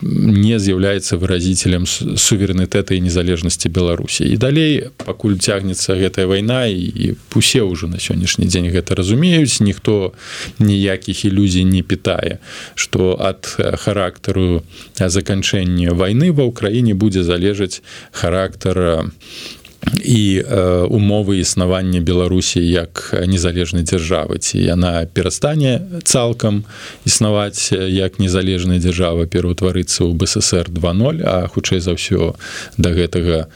не 0.04 0.56
з'яўляецца 0.60 1.18
выразителем 1.20 1.84
суверэнітэта 1.86 2.95
і 2.95 3.04
незалежнасці 3.04 3.68
беларусі 3.68 4.24
і 4.24 4.38
далей 4.39 4.88
пакуль 5.04 5.36
цягнецца 5.36 5.99
гэтая 5.99 6.28
вайна 6.32 6.64
і 6.72 7.20
усе 7.36 7.60
ўжо 7.68 7.91
на 7.91 7.99
сённяшні 7.99 8.47
дзень 8.47 8.72
гэта 8.72 8.95
разумеюць 8.95 9.60
ніхто 9.60 10.16
ніякіх 10.64 11.28
ілюзій 11.28 11.68
не 11.68 11.84
пытае 11.84 12.39
что 12.76 13.20
ад 13.20 13.51
характару 13.84 14.64
заканчэння 14.95 15.91
войны 15.91 16.32
ва 16.32 16.47
ўкраіне 16.47 16.95
будзе 16.95 17.28
залежаць 17.28 17.84
характара 18.16 19.12
і 20.03 20.43
э, 20.43 20.88
умовы 20.88 21.39
існавання 21.39 22.01
беларусі 22.01 22.59
як 22.59 23.15
незалежнай 23.27 23.84
дзяржавы. 23.84 24.38
Ці 24.38 24.59
яна 24.59 25.05
перастане 25.05 25.81
цалкам 26.03 26.63
існаваць 27.05 27.71
як 27.71 28.19
незалежная 28.19 28.79
дзяржава 28.79 29.25
пераўтварыцца 29.25 30.03
ў 30.07 30.13
бСр 30.15 30.69
20 30.69 31.21
а 31.23 31.47
хутчэй 31.47 31.79
за 31.79 31.95
ўсё 31.95 32.36
да 32.77 32.89
гэтага 32.91 33.47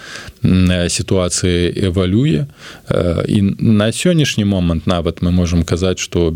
сітуацыі 0.87 1.73
эвалюе. 1.87 2.47
Э, 2.89 3.23
і 3.27 3.41
на 3.59 3.91
сённяшні 3.91 4.45
момант 4.45 4.87
нават 4.87 5.21
мы 5.21 5.31
можемм 5.31 5.63
казаць 5.63 5.99
что 5.99 6.33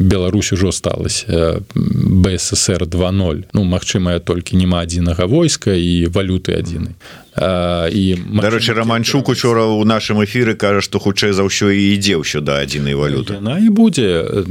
Беларусь 0.00 0.52
ужо 0.52 0.72
сталася 0.72 1.62
бСр 1.74 2.86
20 2.86 3.54
ну 3.54 3.64
магчымая 3.64 4.18
толькі 4.18 4.56
няма 4.56 4.82
адзінага 4.82 5.26
войска 5.26 5.74
і 5.74 6.06
валюты 6.06 6.58
адзінай 6.58 6.94
і 7.40 8.16
дарэчы 8.36 8.74
романчук 8.76 9.28
учора 9.28 9.64
у 9.64 9.84
нашым 9.84 10.20
эфіры 10.20 10.54
кажа 10.60 10.84
што 10.84 11.00
хутчэй 11.00 11.32
за 11.32 11.48
ўсё 11.48 11.72
і 11.72 11.96
ідзе 11.96 12.20
ўсё 12.20 12.44
да 12.44 12.60
адзінай 12.60 12.92
валюты. 12.92 13.40
На 13.40 13.56
і 13.56 13.72
будзе 13.72 14.44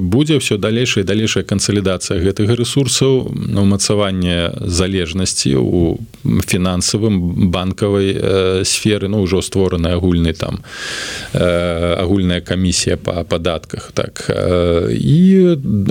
будзе 0.00 0.40
ўсё 0.40 0.56
далейшая 0.56 1.04
далейшая 1.04 1.44
кансалідацыя 1.44 2.24
гэтых 2.24 2.56
ресурсаў 2.56 3.36
на 3.36 3.60
ўмацаванне 3.68 4.64
залежнасці 4.64 5.60
у 5.60 6.00
фінансавым 6.24 7.50
банкавай 7.52 8.64
сферы. 8.64 9.12
Ну 9.12 9.28
ўжо 9.28 9.44
створаны 9.44 9.92
агульны 9.92 10.32
там 10.32 10.64
агульная 11.36 12.40
камісія 12.40 12.96
па 12.96 13.28
падатках 13.28 13.92
так 13.92 14.30
і 14.30 15.20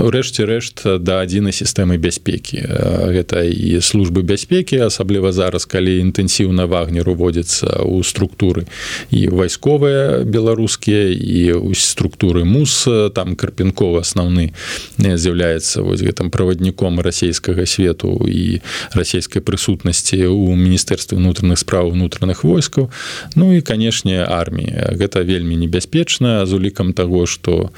рэшце 0.10 0.50
рэшт 0.50 0.90
да 1.06 1.22
адзінай 1.22 1.54
сістэмы 1.54 2.02
бяспекі. 2.02 2.66
Гэта 3.14 3.46
і 3.46 3.78
службы 3.86 4.26
бяспекі 4.26 4.90
асабліва 4.90 5.30
зараз 5.30 5.70
калі 5.70 6.02
інтэ 6.02 6.31
інтэнсіўна 6.32 6.66
вагнер 6.66 7.10
уводзіцца 7.12 7.84
ў 7.84 8.04
структуры 8.08 8.64
і 9.12 9.28
вайсковыя 9.36 10.24
беларускія 10.24 11.12
і 11.12 11.60
структуры 11.76 12.46
мус. 12.48 12.88
Там 13.14 13.36
карпінкова 13.36 14.00
асноўны 14.02 14.56
з'яўляецца 14.98 15.84
вось 15.84 16.00
гэтым 16.00 16.32
правадніком 16.32 17.04
расійскага 17.04 17.68
свету 17.68 18.24
і 18.28 18.64
расійскай 18.96 19.44
прысутнасці 19.44 20.24
ў 20.32 20.56
міністэрстве 20.56 21.20
унутраных 21.20 21.60
справ 21.60 21.92
унутраных 21.92 22.44
войскаў 22.44 22.90
Ну 23.36 23.52
і 23.52 23.62
канешне 23.62 24.24
армія 24.24 24.96
гэта 24.96 25.28
вельмі 25.28 25.60
небяспечна 25.60 26.46
з 26.46 26.52
улікам 26.54 26.94
таго 26.94 27.28
што 27.28 27.72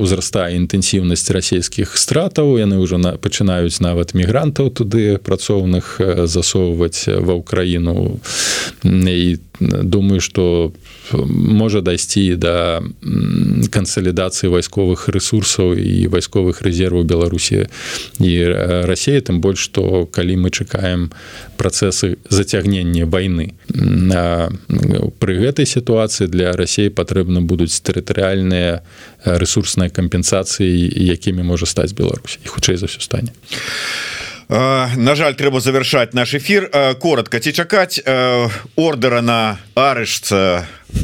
узрастае 0.00 0.56
інтэнсіўнасць 0.56 1.28
расійскіх 1.28 1.92
стратаў 1.98 2.56
яны 2.56 2.80
ўжо 2.80 2.96
на 2.96 3.16
пачынаюць 3.20 3.84
нават 3.84 4.16
мігрантаў 4.16 4.72
туды 4.72 5.20
працоўных 5.20 6.00
засоўваць 6.24 7.04
ва 7.24 7.34
ўкраіну 7.40 8.20
і 8.84 9.36
думаю 9.60 10.20
что 10.20 10.72
можа 11.24 11.80
дайсці 11.80 12.36
да 12.36 12.82
кансалідацыі 13.70 14.50
вайсковых 14.50 15.08
ресурсаў 15.08 15.76
і 15.78 16.08
вайсковых 16.08 16.62
рэзерваў 16.64 17.04
беларусі 17.04 17.68
і 18.20 18.32
рассея 18.88 19.20
тым 19.20 19.40
больш 19.40 19.68
што 19.68 20.06
калі 20.10 20.36
мы 20.44 20.50
чакаем 20.50 21.12
працэсы 21.56 22.16
зацягнення 22.28 23.06
войны 23.06 23.54
пры 25.20 25.32
гэтай 25.38 25.66
сітуацыі 25.66 26.28
для 26.28 26.52
рассеі 26.52 26.90
патрэбна 26.90 27.40
будуць 27.40 27.80
тэрытарыяльныя 27.84 28.82
ресурсныя 29.24 29.90
кампенсацыі 29.90 30.88
якімі 30.92 31.42
можа 31.42 31.66
стаць 31.66 31.92
Беларусь 31.92 32.40
і 32.44 32.48
хутчэй 32.48 32.76
за 32.76 32.90
ўсё 32.90 33.00
стане 33.00 33.32
а 33.32 34.33
На 34.54 35.14
жаль 35.18 35.34
трэба 35.34 35.58
завершаць 35.58 36.14
наш 36.14 36.34
эфир 36.38 36.68
коротко 37.02 37.40
ці 37.42 37.50
чакаць 37.50 37.98
ордера 38.78 39.18
на 39.18 39.58
арышца 39.74 40.62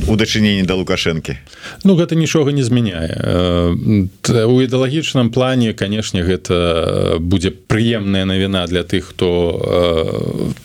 у 0.09 0.17
дачыненні 0.17 0.67
да 0.67 0.75
лукашэнкі? 0.75 1.37
Ну 1.85 1.95
гэта 1.95 2.15
нічога 2.15 2.53
не 2.53 2.63
змяняе. 2.63 3.15
У 4.27 4.57
ідэалагічным 4.61 5.31
плане 5.31 5.73
канешне 5.73 6.23
гэта 6.23 7.19
будзе 7.21 7.51
прыемная 7.51 8.25
навіна 8.25 8.67
для 8.67 8.83
тых 8.83 9.15
хто 9.15 9.29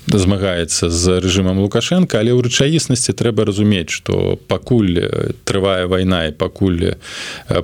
змагаецца 0.08 0.90
з 0.90 1.20
рэжымам 1.22 1.60
лукашенко 1.60 2.18
але 2.20 2.32
ў 2.34 2.46
рэчаіснасці 2.46 3.14
трэба 3.14 3.46
разумець 3.46 3.90
что 3.90 4.40
пакуль 4.48 5.02
трывае 5.46 5.86
вайна 5.86 6.26
і 6.30 6.32
пакуль 6.32 6.96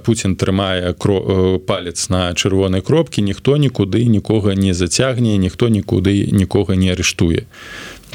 Путін 0.05 0.35
трымае 0.35 0.93
кро 0.93 1.59
палец 1.59 2.09
на 2.09 2.33
чырвонай 2.33 2.81
кропкі 2.81 3.21
ніхто 3.21 3.57
нікуды 3.57 4.05
нікога 4.05 4.55
не 4.55 4.73
зацягне 4.73 5.37
ніхто 5.37 5.69
нікуды 5.69 6.29
нікога 6.31 6.75
не 6.75 6.91
арыштуе 6.91 7.45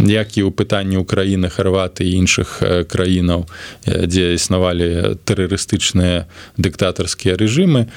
як 0.01 0.37
і 0.37 0.43
ў 0.45 0.51
пытанні 0.53 1.01
Украіны 1.01 1.49
Харваты 1.49 2.05
і 2.05 2.17
іншых 2.21 2.61
краінаў 2.91 3.47
дзе 3.87 4.37
існавалі 4.37 5.17
тэрарыстычныя 5.25 6.29
дыктатарскія 6.61 7.37
рэжымы 7.41 7.89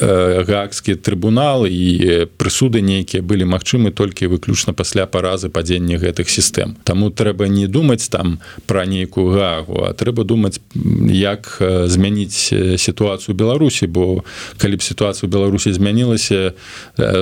гаагскі 0.00 0.94
трыбунал 0.96 1.66
і 1.66 2.26
прысуды 2.36 2.80
нейкія 2.80 3.22
былі 3.22 3.44
магчымы 3.44 3.90
толькі 3.90 4.30
выключна 4.32 4.72
пасля 4.72 5.06
паразы 5.06 5.48
падзення 5.48 5.98
гэтых 5.98 6.30
сістэм 6.30 6.76
Таму 6.84 7.10
трэба 7.10 7.48
не 7.48 7.66
думаць 7.66 8.08
там 8.08 8.38
пра 8.66 8.86
нейкую 8.86 9.32
гаагу 9.34 9.84
а 9.84 9.92
трэба 9.92 10.24
думаць 10.24 10.60
як 10.74 11.58
змяніць 11.60 12.52
сітуацыю 12.80 13.34
беларусі 13.34 13.86
бо 13.86 14.24
калі 14.58 14.76
б 14.76 14.82
сітуацыю 14.82 15.30
беларусі 15.30 15.72
змянілася 15.72 16.52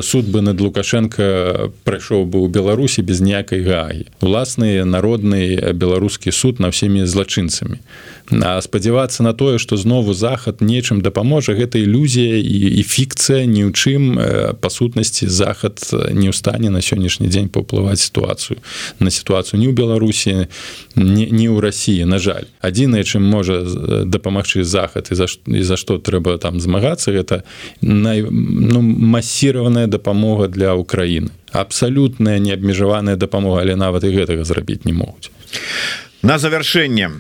суд 0.03 0.29
бы 0.29 0.41
над 0.41 0.61
лукашенко 0.61 1.73
прайшоў 1.85 2.27
бы 2.27 2.45
ў 2.45 2.49
беларусі 2.49 3.03
без 3.03 3.21
ніякай 3.21 3.63
гагі 3.63 4.07
уласны 4.21 4.85
народны 4.85 5.73
беларускі 5.73 6.33
суд 6.33 6.61
на 6.61 6.71
всеми 6.71 7.07
злачынцамі 7.07 7.79
спадзявацца 8.31 9.23
на 9.23 9.33
тое 9.33 9.59
што 9.59 9.77
знову 9.77 10.13
захад 10.13 10.61
нечым 10.61 11.01
дапаможа 11.01 11.57
гэта 11.57 11.81
ілюзія 11.81 12.37
і, 12.37 12.59
і 12.79 12.83
фікцыя 12.85 13.49
ні 13.49 13.69
ў 13.69 13.73
чым 13.73 14.03
па 14.61 14.69
сутнасці 14.69 15.29
захад 15.33 15.81
не 16.13 16.29
ў 16.29 16.35
стане 16.37 16.69
на 16.69 16.85
сённяшні 16.85 17.29
дзень 17.29 17.49
паўплываць 17.49 18.05
сітуацыю 18.05 18.61
на 19.01 19.09
сітуацыю 19.09 19.61
не 19.61 19.69
ў 19.69 19.73
беларусі 19.73 20.49
не, 20.95 21.49
ў 21.49 21.61
рассіі 21.61 22.05
на 22.05 22.19
жаль. 22.21 22.45
Адзінае 22.61 23.05
чым 23.05 23.25
можа 23.25 23.65
дапамагчы 24.05 24.65
захад 24.65 25.09
і 25.11 25.15
за 25.17 25.27
і 25.47 25.63
за 25.65 25.81
што 25.81 25.97
трэба 25.97 26.37
там 26.39 26.61
змагацца 26.61 27.13
гэта 27.17 27.43
най, 27.81 28.23
ну, 28.29 28.83
масіраваная 28.83 29.87
дапамога 29.87 30.49
для 30.49 30.77
ўкраіны. 30.77 31.33
Абсалютная 31.53 32.39
неабмежаваная 32.39 33.17
дапамога 33.17 33.65
але 33.65 33.77
нават 33.77 34.05
і 34.05 34.13
гэтага 34.13 34.45
зрабіць 34.45 34.85
не 34.85 34.93
могуць 34.93 35.33
на 36.23 36.39
завяршэнне 36.39 37.11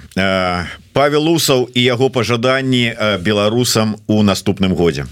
Павел 0.92 1.28
усаў 1.30 1.68
і 1.74 1.80
яго 1.82 2.10
пажаданні 2.10 2.94
беларусам 3.22 3.96
у 4.06 4.22
наступным 4.22 4.74
годзе. 4.74 5.06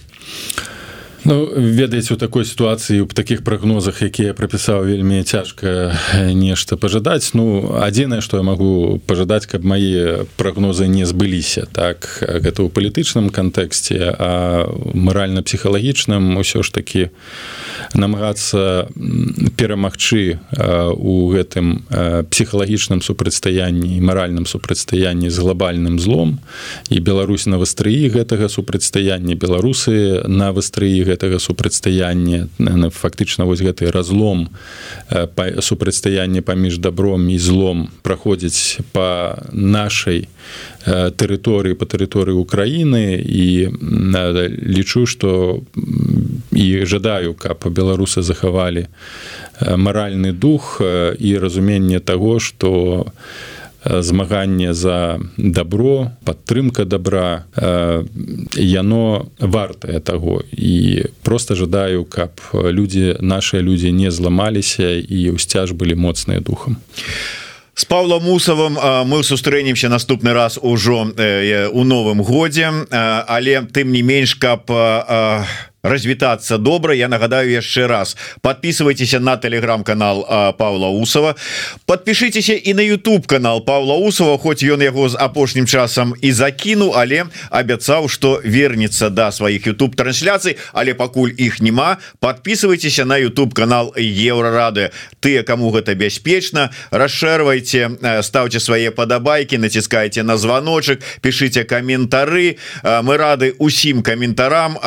Ну, 1.26 1.50
ведаеце 1.56 2.14
у 2.14 2.16
такой 2.16 2.44
сітуацыі 2.44 3.00
у 3.00 3.06
таких 3.06 3.42
прогнозах 3.42 4.02
якія 4.02 4.30
прапісаў 4.30 4.86
вельмі 4.86 5.26
цяжка 5.26 5.98
нешта 6.14 6.76
пажадаць. 6.76 7.34
Ну 7.34 7.74
адзінае 7.82 8.22
что 8.22 8.36
я 8.36 8.42
могу 8.46 9.02
пажадаць 9.06 9.46
каб 9.46 9.66
мае 9.66 10.26
прогнозы 10.36 10.86
не 10.86 11.02
збыліся 11.02 11.66
так 11.66 12.22
гэта 12.22 12.62
ў 12.62 12.70
палітычным 12.70 13.34
кантэксце 13.34 14.14
а 14.14 14.70
маральна-псіхалагічным 14.94 16.38
усё 16.38 16.62
ж 16.62 16.70
таки 16.70 17.10
намагацца 17.94 18.88
перамагчы 19.56 20.38
у 20.96 21.28
гэтым 21.34 21.84
псіхалагічным 22.30 23.02
супрацьстаянні 23.02 24.00
маральным 24.00 24.46
супрацьстаянні 24.46 25.30
з 25.30 25.38
глобальным 25.38 25.98
злом. 25.98 26.38
І 26.90 27.00
Беларусь 27.00 27.46
на 27.46 27.58
вастрыі 27.58 28.08
гэтага 28.08 28.48
супрацьстаяння 28.48 29.34
беларусы 29.34 30.22
на 30.28 30.52
вастрыі 30.52 31.04
гэта 31.04 31.26
гэтага 31.26 31.40
супрацьстаяння. 31.40 32.48
Фактычна 32.92 33.44
вось 33.44 33.60
гэты 33.60 33.90
разлом 33.90 34.48
супрацьстаяння 35.60 36.42
паміж 36.42 36.78
добром 36.78 37.28
і 37.30 37.38
злом 37.38 37.88
праходзіць 38.02 38.78
по 38.92 39.36
нашай 39.52 40.28
тэрыторыі 40.86 41.74
по 41.74 41.84
тэрыторыі 41.84 42.36
Украіны. 42.36 43.18
І 43.18 43.72
лічу 44.62 45.06
что 45.06 45.62
і 46.56 46.88
жадаю 46.88 47.36
каб 47.36 47.68
беларусы 47.68 48.24
захавалі 48.24 48.88
маральны 49.60 50.32
дух 50.32 50.80
і 50.80 51.38
разуменне 51.38 52.00
того 52.00 52.40
что 52.40 52.72
у 52.72 53.12
змаганне 53.86 54.74
за 54.74 55.20
добро 55.36 56.12
падтрымка 56.24 56.84
добра 56.84 57.44
яно 58.56 59.26
вартае 59.38 60.00
таго. 60.00 60.42
І 60.52 61.04
просто 61.22 61.54
жадаю 61.54 62.04
каб 62.04 62.30
людзі 62.52 63.16
наши 63.20 63.62
людзі 63.62 63.92
не 63.92 64.10
зламаліся 64.10 64.90
і 64.98 65.38
ўсцяж 65.38 65.72
былі 65.72 65.94
моцныя 65.94 66.40
духам. 66.40 66.76
С 67.76 67.84
павлом 67.84 68.24
мусавым 68.24 68.78
мы 69.06 69.22
сустрэнемся 69.22 69.88
наступны 69.88 70.32
раз 70.32 70.58
ужо 70.62 71.12
у 71.72 71.84
новым 71.84 72.22
годзе. 72.22 72.72
Але 72.90 73.62
тым 73.70 73.92
не 73.92 74.02
менш 74.02 74.34
каб 74.34 74.66
а 74.72 75.44
развітацца 75.86 76.58
добра. 76.58 76.94
Я 76.94 77.08
нагадаю 77.08 77.50
яшчэ 77.50 77.86
раз 77.86 78.16
подписывайтеся 78.40 79.20
на 79.20 79.36
телеграм-канал 79.36 80.26
Павла 80.58 80.88
усова 80.88 81.34
подпишитеся 81.86 82.54
і 82.54 82.74
на 82.74 82.82
YouTube 82.82 83.26
канал 83.26 83.64
Павла 83.64 83.96
усова 83.96 84.38
хоть 84.38 84.62
ён 84.62 84.82
яго 84.82 85.08
з 85.08 85.16
апошнім 85.18 85.66
часам 85.66 86.14
і 86.22 86.32
закіну 86.32 86.92
але 86.96 87.26
абяцаў 87.50 88.08
что 88.08 88.40
вернется 88.44 89.10
до 89.10 89.14
да 89.14 89.32
сваіх 89.32 89.66
YouTube 89.66 89.94
трансляцый 89.94 90.56
але 90.72 90.94
пакуль 90.94 91.32
іх 91.36 91.60
няма 91.60 91.96
подписывайтеся 92.20 93.04
на 93.04 93.18
YouTube 93.18 93.54
канал 93.54 93.94
еврорады 93.96 94.90
тыя 95.20 95.42
кому 95.42 95.70
гэта 95.70 95.94
бяспечна 95.94 96.70
расшэрвайте 96.90 98.22
ставьте 98.22 98.60
свае 98.60 98.90
падабайки 98.90 99.56
націскайте 99.56 100.22
на 100.22 100.36
звоночек 100.36 101.00
пишите 101.20 101.64
каментары. 101.64 102.56
Мы 102.84 103.16
рады 103.16 103.54
усім 103.58 104.02
каментарам 104.02 104.78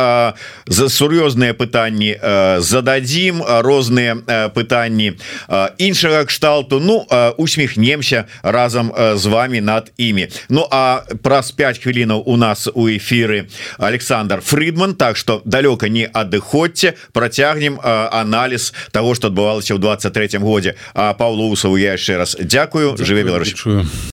за 0.66 0.89
сур'ёзныя 0.90 1.54
пытанні 1.54 2.18
э, 2.18 2.62
зададзім 2.62 3.44
розныя 3.62 4.18
э, 4.18 4.50
пытанні 4.50 5.14
э, 5.14 5.70
іншага 5.78 6.26
кшталту. 6.26 6.80
Ну 6.80 7.06
усміхнемся 7.38 8.26
разам 8.44 8.92
з 9.16 9.26
вами 9.26 9.62
над 9.62 9.92
імі. 9.98 10.28
Ну 10.50 10.68
а 10.72 11.02
праз 11.24 11.52
5 11.52 11.80
хвілінаў 11.80 12.24
у 12.26 12.38
нас 12.38 12.68
у 12.74 12.88
эфиры 12.88 13.48
Александр 13.78 14.42
Фридман 14.42 14.94
Так 14.94 15.18
что 15.18 15.42
далёка 15.46 15.90
не 15.90 16.06
адыходзьце 16.06 16.94
працягнем 17.14 17.80
аналіз 17.84 18.74
того 18.92 19.16
что 19.16 19.28
адбывалася 19.28 19.76
ў 19.76 19.80
23 19.80 20.40
годзе. 20.40 20.76
А 20.94 21.14
Павлу 21.14 21.50
усаву 21.50 21.78
я 21.78 21.94
яшчэ 21.94 22.18
раз 22.18 22.38
дзякую. 22.40 22.98
Жыве 22.98 23.24
беларусчую 23.24 23.86